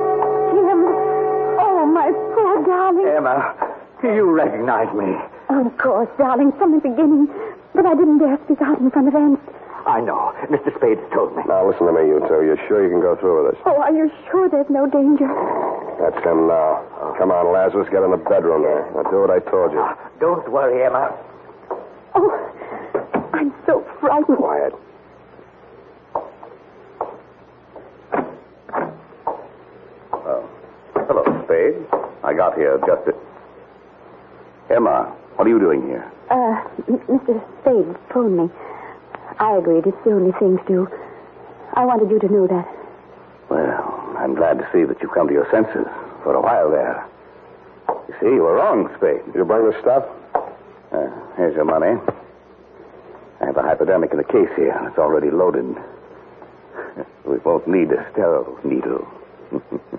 Jim. 1.92 1.94
My 1.94 2.10
poor 2.34 2.64
darling. 2.64 3.06
Emma, 3.06 3.54
do 4.00 4.08
you 4.14 4.30
recognize 4.30 4.92
me. 4.94 5.14
Oh, 5.50 5.66
Of 5.66 5.76
course, 5.78 6.08
darling, 6.18 6.52
from 6.52 6.72
the 6.72 6.80
beginning. 6.80 7.28
But 7.74 7.86
I 7.86 7.94
didn't 7.94 8.18
dare 8.18 8.38
speak 8.44 8.60
out 8.62 8.78
in 8.80 8.90
front 8.90 9.08
of 9.08 9.14
Ernst. 9.14 9.42
I 9.86 10.00
know. 10.00 10.32
Mr. 10.48 10.74
Spade 10.76 10.98
told 11.12 11.36
me. 11.36 11.42
Now, 11.48 11.66
listen 11.68 11.86
to 11.86 11.92
me, 11.92 12.06
you 12.08 12.20
two. 12.28 12.44
You're 12.46 12.60
sure 12.68 12.84
you 12.84 12.90
can 12.90 13.00
go 13.00 13.16
through 13.16 13.44
with 13.44 13.54
this? 13.54 13.62
Oh, 13.66 13.80
are 13.82 13.92
you 13.92 14.10
sure 14.30 14.48
there's 14.48 14.70
no 14.70 14.86
danger? 14.88 15.26
That's 15.98 16.22
him 16.24 16.46
now. 16.46 16.84
Come 17.18 17.30
on, 17.32 17.52
Lazarus. 17.52 17.88
Get 17.90 18.02
in 18.02 18.10
the 18.12 18.16
bedroom 18.16 18.62
there. 18.62 18.86
Now, 18.94 19.02
do 19.10 19.20
what 19.20 19.30
I 19.30 19.40
told 19.50 19.72
you. 19.72 19.80
Ah, 19.80 19.98
don't 20.20 20.46
worry, 20.52 20.84
Emma. 20.84 21.12
Oh, 22.14 22.30
I'm 23.32 23.52
so 23.66 23.84
frightened. 24.00 24.36
Quiet. 24.38 24.72
Oh. 30.12 30.48
Hello, 31.70 32.12
I 32.24 32.34
got 32.34 32.56
here 32.56 32.78
just 32.86 33.06
at... 33.08 33.14
Emma, 34.74 35.14
what 35.36 35.46
are 35.46 35.50
you 35.50 35.58
doing 35.60 35.82
here? 35.86 36.10
Uh, 36.30 36.64
M- 36.88 36.98
Mr. 37.08 37.38
Spade 37.60 37.96
phoned 38.12 38.36
me. 38.36 38.50
I 39.38 39.56
agreed. 39.56 39.86
It's 39.86 39.96
the 40.04 40.12
only 40.12 40.32
thing 40.38 40.58
to 40.58 40.64
do. 40.66 40.88
I 41.74 41.84
wanted 41.84 42.10
you 42.10 42.18
to 42.18 42.28
know 42.32 42.46
that. 42.46 42.66
Well, 43.48 44.14
I'm 44.18 44.34
glad 44.34 44.58
to 44.58 44.68
see 44.72 44.84
that 44.84 45.00
you've 45.02 45.12
come 45.12 45.28
to 45.28 45.32
your 45.32 45.48
senses 45.50 45.86
for 46.22 46.34
a 46.34 46.40
while 46.40 46.70
there. 46.70 47.06
You 48.08 48.14
see, 48.20 48.26
you 48.26 48.42
were 48.42 48.54
wrong, 48.54 48.88
Spade. 48.96 49.24
Did 49.26 49.34
you 49.36 49.44
bring 49.44 49.70
the 49.70 49.78
stuff? 49.80 50.04
Uh, 50.92 51.08
here's 51.36 51.54
your 51.54 51.64
money. 51.64 52.00
I 53.40 53.46
have 53.46 53.56
a 53.56 53.62
hypodermic 53.62 54.10
in 54.12 54.18
the 54.18 54.24
case 54.24 54.50
here. 54.56 54.76
It's 54.88 54.98
already 54.98 55.30
loaded. 55.30 55.76
We 57.24 57.38
won't 57.38 57.68
need 57.68 57.92
a 57.92 58.04
sterile 58.12 58.58
needle. 58.64 59.06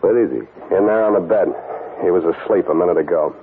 Where 0.00 0.16
is 0.16 0.30
he? 0.30 0.38
In 0.74 0.86
there 0.86 1.04
on 1.04 1.14
the 1.14 1.20
bed. 1.20 1.48
He 2.02 2.10
was 2.10 2.22
asleep 2.22 2.68
a 2.68 2.74
minute 2.74 2.98
ago. 2.98 3.34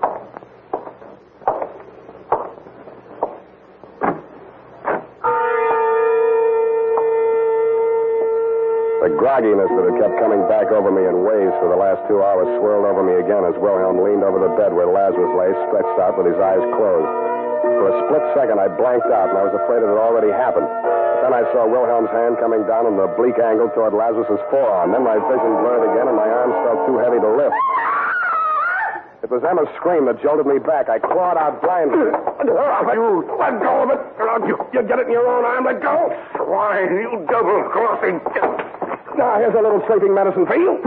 The 9.03 9.11
grogginess 9.21 9.69
that 9.69 9.85
had 9.85 9.97
kept 10.01 10.17
coming 10.17 10.41
back 10.49 10.71
over 10.71 10.89
me 10.89 11.05
in 11.05 11.27
waves 11.27 11.53
for 11.61 11.69
the 11.69 11.77
last 11.77 12.01
two 12.07 12.23
hours 12.23 12.49
swirled 12.57 12.89
over 12.89 13.03
me 13.03 13.19
again 13.21 13.45
as 13.45 13.53
Wilhelm 13.61 14.01
leaned 14.01 14.23
over 14.23 14.39
the 14.39 14.55
bed 14.57 14.73
where 14.73 14.87
Lazarus 14.87 15.29
lay, 15.37 15.53
stretched 15.69 15.99
out 16.01 16.17
with 16.17 16.25
his 16.25 16.39
eyes 16.41 16.63
closed. 16.73 17.13
For 17.61 17.85
a 17.91 17.95
split 18.07 18.23
second, 18.33 18.57
I 18.57 18.71
blanked 18.71 19.11
out, 19.13 19.29
and 19.29 19.37
I 19.37 19.43
was 19.45 19.53
afraid 19.53 19.83
it 19.83 19.91
had 19.91 20.01
already 20.01 20.31
happened. 20.31 20.94
But 21.25 21.33
then 21.33 21.41
I 21.41 21.51
saw 21.57 21.65
Wilhelm's 21.65 22.13
hand 22.13 22.37
coming 22.37 22.61
down 22.69 22.85
in 22.85 23.01
the 23.01 23.09
bleak 23.17 23.41
angle 23.41 23.65
toward 23.73 23.97
Lazarus's 23.97 24.37
forearm. 24.53 24.93
Then 24.93 25.01
my 25.01 25.17
vision 25.17 25.51
blurred 25.57 25.81
again, 25.89 26.05
and 26.05 26.13
my 26.13 26.29
arms 26.29 26.53
felt 26.61 26.85
too 26.85 27.01
heavy 27.01 27.17
to 27.17 27.31
lift. 27.33 27.57
It 29.25 29.33
was 29.33 29.41
Emma's 29.41 29.65
scream 29.73 30.05
that 30.05 30.21
jolted 30.21 30.45
me 30.45 30.61
back. 30.61 30.85
I 30.85 31.01
clawed 31.01 31.41
out 31.41 31.65
blindly. 31.65 32.13
You 32.45 33.25
let 33.41 33.57
go 33.57 33.73
of 33.81 33.89
it. 33.89 34.01
You, 34.45 34.53
you 34.69 34.85
get 34.85 35.01
it 35.01 35.09
in 35.09 35.17
your 35.17 35.25
own 35.25 35.49
arm. 35.49 35.65
Let 35.65 35.81
go. 35.81 36.13
Swine, 36.37 36.93
you 36.93 37.25
double 37.25 37.73
crossing. 37.73 38.21
Now, 39.17 39.41
here's 39.41 39.57
a 39.57 39.65
little 39.65 39.81
sleeping 39.89 40.13
medicine 40.13 40.45
for 40.45 40.53
you. 40.61 40.77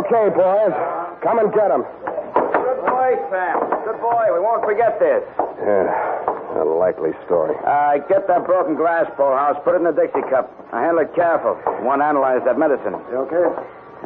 Okay, 0.00 0.32
boys. 0.32 0.72
Come 1.20 1.44
and 1.44 1.52
get 1.52 1.68
him. 1.68 1.84
Good 1.84 2.80
boy, 2.88 3.20
Sam. 3.28 3.68
Good 3.84 4.00
boy. 4.00 4.32
We 4.32 4.40
won't 4.40 4.64
forget 4.64 4.96
this. 4.96 5.20
Yeah, 5.56 6.60
a 6.60 6.64
likely 6.64 7.12
story. 7.24 7.56
Uh, 7.64 7.98
get 8.08 8.28
that 8.28 8.44
broken 8.44 8.76
glass, 8.76 9.08
Polhaus. 9.16 9.56
Put 9.64 9.74
it 9.74 9.78
in 9.80 9.84
the 9.88 9.96
Dixie 9.96 10.22
cup. 10.28 10.52
Now, 10.72 10.80
handle 10.84 11.04
it 11.04 11.14
careful. 11.16 11.56
Want 11.84 12.00
to 12.00 12.06
analyze 12.06 12.44
that 12.44 12.58
medicine. 12.58 12.92
You 13.10 13.24
okay? 13.24 13.46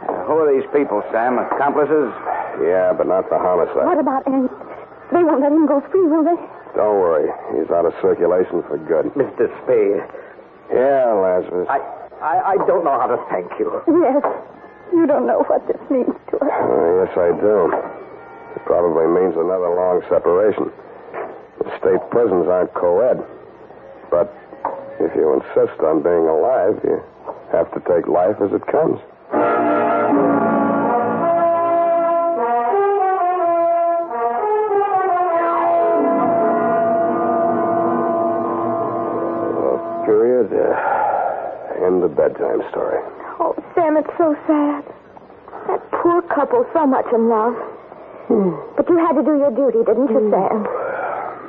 Uh, 0.07 0.25
who 0.31 0.39
are 0.39 0.49
these 0.49 0.67
people, 0.71 1.03
Sam? 1.11 1.39
Accomplices? 1.39 2.15
Yeah, 2.63 2.95
but 2.95 3.07
not 3.11 3.27
the 3.29 3.39
homicide. 3.39 3.83
What 3.83 3.99
about 3.99 4.23
Ernst? 4.31 4.55
They 5.11 5.23
won't 5.27 5.43
let 5.43 5.51
him 5.51 5.67
go 5.67 5.83
free, 5.91 6.07
will 6.07 6.23
they? 6.23 6.39
Don't 6.79 7.03
worry. 7.03 7.27
He's 7.59 7.67
out 7.75 7.83
of 7.85 7.95
circulation 7.99 8.63
for 8.71 8.79
good. 8.79 9.11
Mr. 9.19 9.51
Spade. 9.67 9.99
Yeah, 10.71 11.11
Lazarus. 11.19 11.67
I, 11.67 11.83
I, 12.23 12.55
I 12.55 12.57
don't 12.71 12.87
know 12.87 12.95
how 12.95 13.11
to 13.11 13.19
thank 13.27 13.51
you. 13.59 13.75
Yes. 13.91 14.23
You 14.95 15.07
don't 15.07 15.27
know 15.27 15.43
what 15.51 15.67
this 15.67 15.83
means 15.91 16.15
to 16.31 16.35
us. 16.39 16.47
Uh, 16.47 17.03
yes, 17.03 17.13
I 17.19 17.31
do. 17.43 17.75
It 18.55 18.63
probably 18.67 19.07
means 19.11 19.35
another 19.35 19.71
long 19.75 20.03
separation. 20.09 20.71
The 21.70 21.78
state 21.78 22.11
prisons 22.11 22.48
aren't 22.48 22.74
co-ed. 22.74 23.22
But 24.11 24.35
if 24.98 25.14
you 25.14 25.35
insist 25.35 25.78
on 25.80 26.02
being 26.02 26.26
alive, 26.26 26.80
you 26.83 27.02
have 27.52 27.70
to 27.74 27.80
take 27.87 28.09
life 28.09 28.37
as 28.42 28.52
it 28.52 28.66
comes. 28.66 28.98
Period. 40.06 40.50
Uh, 40.50 41.87
end 41.87 42.02
the 42.02 42.09
bedtime 42.09 42.62
story. 42.70 42.98
Oh, 43.38 43.54
Sam, 43.74 43.96
it's 43.96 44.11
so 44.18 44.35
sad. 44.46 44.83
That 45.68 45.80
poor 45.92 46.22
couple, 46.22 46.66
so 46.72 46.87
much 46.87 47.06
in 47.14 47.28
love. 47.28 47.54
But 48.76 48.88
you 48.88 48.96
had 48.98 49.12
to 49.14 49.22
do 49.22 49.38
your 49.38 49.50
duty, 49.50 49.85
didn't 49.85 50.09
you, 50.11 50.30
Sam? 50.30 50.66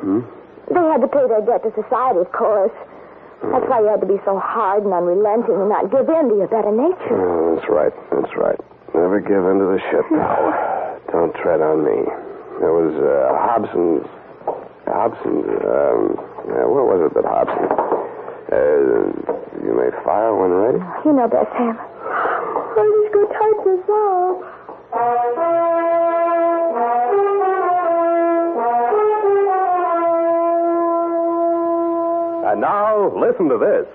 Hmm? 0.02 0.22
They 0.74 0.82
had 0.90 1.02
to 1.02 1.08
pay 1.08 1.26
their 1.28 1.42
debt 1.46 1.64
to 1.64 1.72
society, 1.78 2.20
of 2.20 2.32
course. 2.32 2.74
That's 3.42 3.66
why 3.66 3.82
you 3.82 3.90
had 3.90 4.02
to 4.02 4.10
be 4.10 4.22
so 4.24 4.38
hard 4.38 4.84
and 4.86 4.94
unrelenting 4.94 5.58
and 5.58 5.70
not 5.70 5.90
give 5.90 6.06
in 6.10 6.30
to 6.30 6.36
your 6.38 6.48
better 6.48 6.72
nature. 6.72 7.18
Oh, 7.18 7.56
that's 7.58 7.68
right. 7.70 7.94
That's 8.14 8.34
right. 8.38 8.60
Never 8.94 9.20
give 9.20 9.42
in 9.42 9.58
to 9.58 9.68
the 9.74 9.82
ship. 9.90 10.06
Don't 11.12 11.34
tread 11.42 11.62
on 11.62 11.82
me. 11.84 12.06
There 12.62 12.70
was 12.74 12.94
uh, 13.02 13.34
Hobson's. 13.42 14.06
Hobson's. 14.86 15.50
Um, 15.66 16.22
uh, 16.46 16.70
what 16.70 16.86
was 16.86 17.00
it 17.10 17.14
that 17.18 17.26
Hobson? 17.26 17.66
Uh, 18.52 19.10
you 19.66 19.74
may 19.74 19.90
fire 20.06 20.36
when 20.38 20.52
ready. 20.52 20.82
You 21.06 21.14
know 21.14 21.28
best, 21.28 21.50
Sam. 21.58 21.78
Now, 32.62 33.12
listen 33.18 33.50
to 33.50 33.58
this. 33.58 33.88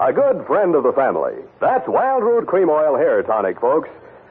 A 0.00 0.12
good 0.12 0.44
friend 0.46 0.74
of 0.74 0.82
the 0.82 0.92
family. 0.92 1.34
That's 1.60 1.86
Wildroot 1.86 2.46
Cream 2.46 2.68
Oil 2.68 2.96
Hair 2.96 3.22
Tonic, 3.22 3.60
folks. 3.60 3.88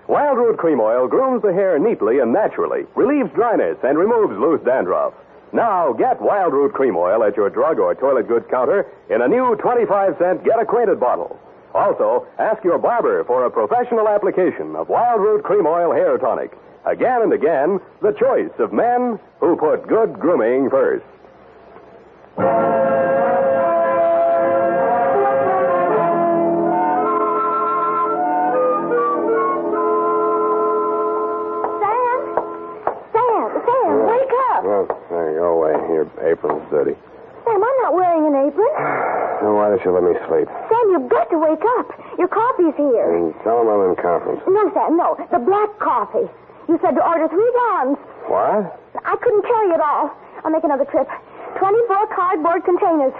Wildroot 0.09 0.57
Cream 0.57 0.81
Oil 0.81 1.07
grooms 1.07 1.41
the 1.41 1.53
hair 1.53 1.79
neatly 1.79 2.19
and 2.19 2.33
naturally, 2.33 2.85
relieves 2.95 3.31
dryness, 3.33 3.77
and 3.83 3.97
removes 3.97 4.37
loose 4.37 4.61
dandruff. 4.65 5.13
Now, 5.53 5.93
get 5.93 6.19
Wildroot 6.19 6.73
Cream 6.73 6.97
Oil 6.97 7.23
at 7.23 7.37
your 7.37 7.49
drug 7.49 7.79
or 7.79 7.95
toilet 7.95 8.27
goods 8.27 8.45
counter 8.49 8.87
in 9.09 9.21
a 9.21 9.27
new 9.27 9.55
25 9.55 10.17
cent 10.17 10.43
Get 10.43 10.59
Acquainted 10.59 10.99
bottle. 10.99 11.39
Also, 11.73 12.27
ask 12.39 12.63
your 12.63 12.77
barber 12.77 13.23
for 13.23 13.45
a 13.45 13.51
professional 13.51 14.09
application 14.09 14.75
of 14.75 14.89
Wildroot 14.89 15.43
Cream 15.43 15.65
Oil 15.65 15.93
Hair 15.93 16.17
Tonic. 16.17 16.57
Again 16.85 17.21
and 17.21 17.31
again, 17.31 17.79
the 18.01 18.11
choice 18.11 18.51
of 18.59 18.73
men 18.73 19.19
who 19.39 19.55
put 19.55 19.87
good 19.87 20.19
grooming 20.19 20.69
first. 20.69 21.05
Sam? 22.35 22.49
Sam, 33.13 33.49
Sam, 33.53 33.93
wake 34.09 34.33
up. 34.49 34.65
Well, 34.65 34.89
there 35.09 35.29
you 35.29 35.37
go 35.37 35.53
away. 35.53 35.73
Your 35.93 36.09
apron's 36.25 36.65
dirty. 36.71 36.97
Sam, 37.45 37.61
I'm 37.61 37.77
not 37.85 37.93
wearing 37.93 38.25
an 38.25 38.35
apron. 38.49 38.73
Then 39.45 39.53
why 39.53 39.69
don't 39.69 39.83
you 39.85 39.91
let 39.93 40.01
me 40.01 40.17
sleep? 40.25 40.49
Sam, 40.49 40.85
you've 40.89 41.09
got 41.09 41.29
to 41.29 41.37
wake 41.37 41.61
up. 41.77 41.93
Your 42.17 42.29
coffee's 42.29 42.73
here. 42.77 43.13
And 43.13 43.33
tell 43.43 43.61
them 43.61 43.69
I'm 43.69 43.93
in 43.93 43.95
conference. 44.01 44.41
No, 44.47 44.71
Sam, 44.73 44.97
no. 44.97 45.13
The 45.29 45.37
black 45.37 45.69
coffee. 45.77 46.25
You 46.67 46.79
said 46.81 46.97
to 46.97 47.03
order 47.05 47.27
three 47.29 47.51
gallons. 47.53 47.97
What? 48.25 48.79
I 49.05 49.15
couldn't 49.21 49.43
carry 49.45 49.69
it 49.75 49.81
all. 49.81 50.09
I'll 50.43 50.51
make 50.51 50.63
another 50.63 50.85
trip. 50.85 51.07
24 51.59 52.07
cardboard 52.15 52.63
containers. 52.65 53.13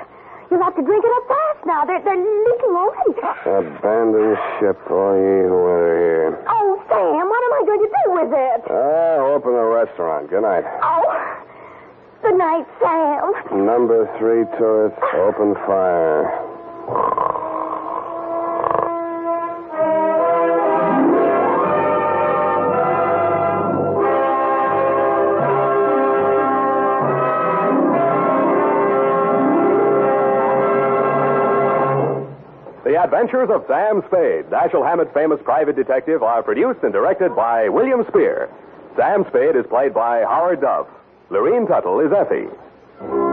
You'll 0.52 0.62
have 0.62 0.76
to 0.76 0.84
drink 0.84 1.04
it 1.04 1.12
up 1.17 1.26
fast 1.28 1.65
now. 1.65 1.86
They're, 1.86 2.04
they're 2.04 2.19
leaking 2.19 2.76
already. 2.78 3.17
Abandon 3.48 4.38
ship, 4.60 4.78
all 4.91 5.15
ye 5.17 5.50
who 5.50 5.58
enter 5.65 5.98
here. 5.98 6.46
Oh, 6.48 6.78
Sam, 6.89 7.26
what 7.26 7.41
am 7.41 7.54
I 7.58 7.62
going 7.65 7.82
to 7.82 7.89
do 7.89 8.04
with 8.13 8.32
it? 8.34 8.62
Ah, 8.69 9.34
open 9.34 9.54
a 9.56 9.65
restaurant. 9.65 10.30
Good 10.30 10.43
night. 10.43 10.65
Oh, 10.84 11.06
good 12.22 12.38
night, 12.38 12.65
Sam. 12.80 13.65
Number 13.65 14.06
three 14.19 14.46
turret, 14.58 14.93
open 15.15 15.56
fire. 15.65 17.53
The 32.94 33.02
Adventures 33.02 33.50
of 33.50 33.66
Sam 33.68 34.04
Spade, 34.06 34.52
Dashiell 34.52 34.88
Hammett's 34.88 35.12
famous 35.16 35.42
private 35.44 35.76
detective, 35.76 36.22
are 36.22 36.44
produced 36.44 36.84
and 36.84 36.94
directed 36.94 37.36
by 37.36 37.68
William 37.68 38.06
Spier. 38.08 38.52
Sam 38.96 39.26
Spade 39.30 39.56
is 39.56 39.66
played 39.66 39.96
by 39.96 40.22
Howard 40.22 40.62
Duff. 40.62 40.86
Lorene 41.32 41.66
Tuttle 41.66 42.02
is 42.02 42.12
Effie. 42.14 43.33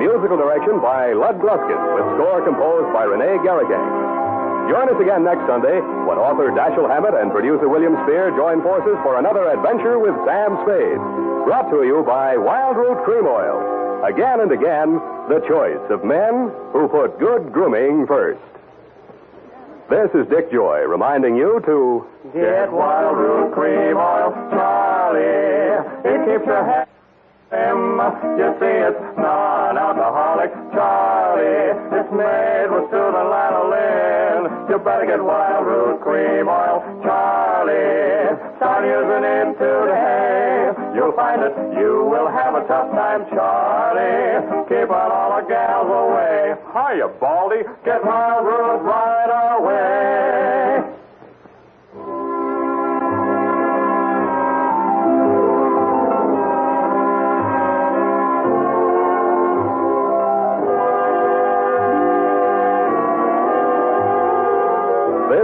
Musical 0.00 0.40
direction 0.40 0.80
by 0.80 1.12
Lud 1.12 1.36
Gluskin, 1.44 1.76
with 1.92 2.08
score 2.16 2.40
composed 2.40 2.88
by 2.88 3.04
Renee 3.04 3.36
Garriguenc. 3.44 3.84
Join 4.72 4.88
us 4.88 4.96
again 4.96 5.20
next 5.28 5.44
Sunday 5.44 5.76
when 6.08 6.16
author 6.16 6.48
Dashiell 6.56 6.88
Hammett 6.88 7.12
and 7.20 7.28
producer 7.28 7.68
William 7.68 7.92
Spier 8.08 8.32
join 8.32 8.64
forces 8.64 8.96
for 9.04 9.20
another 9.20 9.52
adventure 9.52 10.00
with 10.00 10.16
Sam 10.24 10.56
Spade. 10.64 10.96
Brought 11.44 11.68
to 11.68 11.84
you 11.84 12.00
by 12.08 12.32
Wildroot 12.40 13.04
Cream 13.04 13.28
Oil. 13.28 13.60
Again 14.08 14.40
and 14.40 14.48
again, 14.48 14.96
the 15.28 15.44
choice 15.44 15.84
of 15.92 16.00
men 16.00 16.48
who 16.72 16.88
put 16.88 17.20
good 17.20 17.52
grooming 17.52 18.06
first. 18.06 18.40
This 19.92 20.08
is 20.16 20.24
Dick 20.32 20.50
Joy 20.50 20.80
reminding 20.88 21.36
you 21.36 21.60
to 21.68 22.08
Get 22.32 22.72
Wild 22.72 23.18
Root 23.18 23.52
Cream 23.52 24.00
Oil, 24.00 24.32
Charlie. 24.48 26.08
It 26.08 26.24
keeps 26.24 26.46
your 26.48 26.64
hair 26.64 26.88
trim. 27.50 27.98
You 28.38 28.54
see, 28.58 28.76
it's 28.86 29.02
non-alcoholic, 29.18 30.52
Charlie. 30.72 31.74
It's 31.98 32.12
made 32.14 32.68
with 32.70 32.86
soothing 32.90 33.28
lanolin. 33.28 34.70
You 34.70 34.78
better 34.78 35.06
get 35.06 35.22
Wild 35.22 35.66
Root 35.66 36.00
Cream 36.00 36.48
Oil, 36.48 36.80
Charlie. 37.02 38.38
Start 38.56 38.86
using 38.86 39.24
it 39.26 39.58
today. 39.58 40.72
You'll 40.94 41.12
find 41.12 41.42
that 41.42 41.54
you 41.78 42.06
will 42.06 42.28
have 42.28 42.54
a 42.54 42.66
tough 42.66 42.90
time, 42.92 43.26
Charlie. 43.30 44.66
Keep 44.68 44.90
on 44.90 45.10
all 45.10 45.42
the 45.42 45.48
gals 45.48 45.90
away. 45.90 46.54
Hiya, 46.72 47.08
Baldy. 47.20 47.62
Get 47.84 48.04
Wild 48.04 48.46
Root 48.46 48.82
right 48.86 49.56
away. 49.58 50.99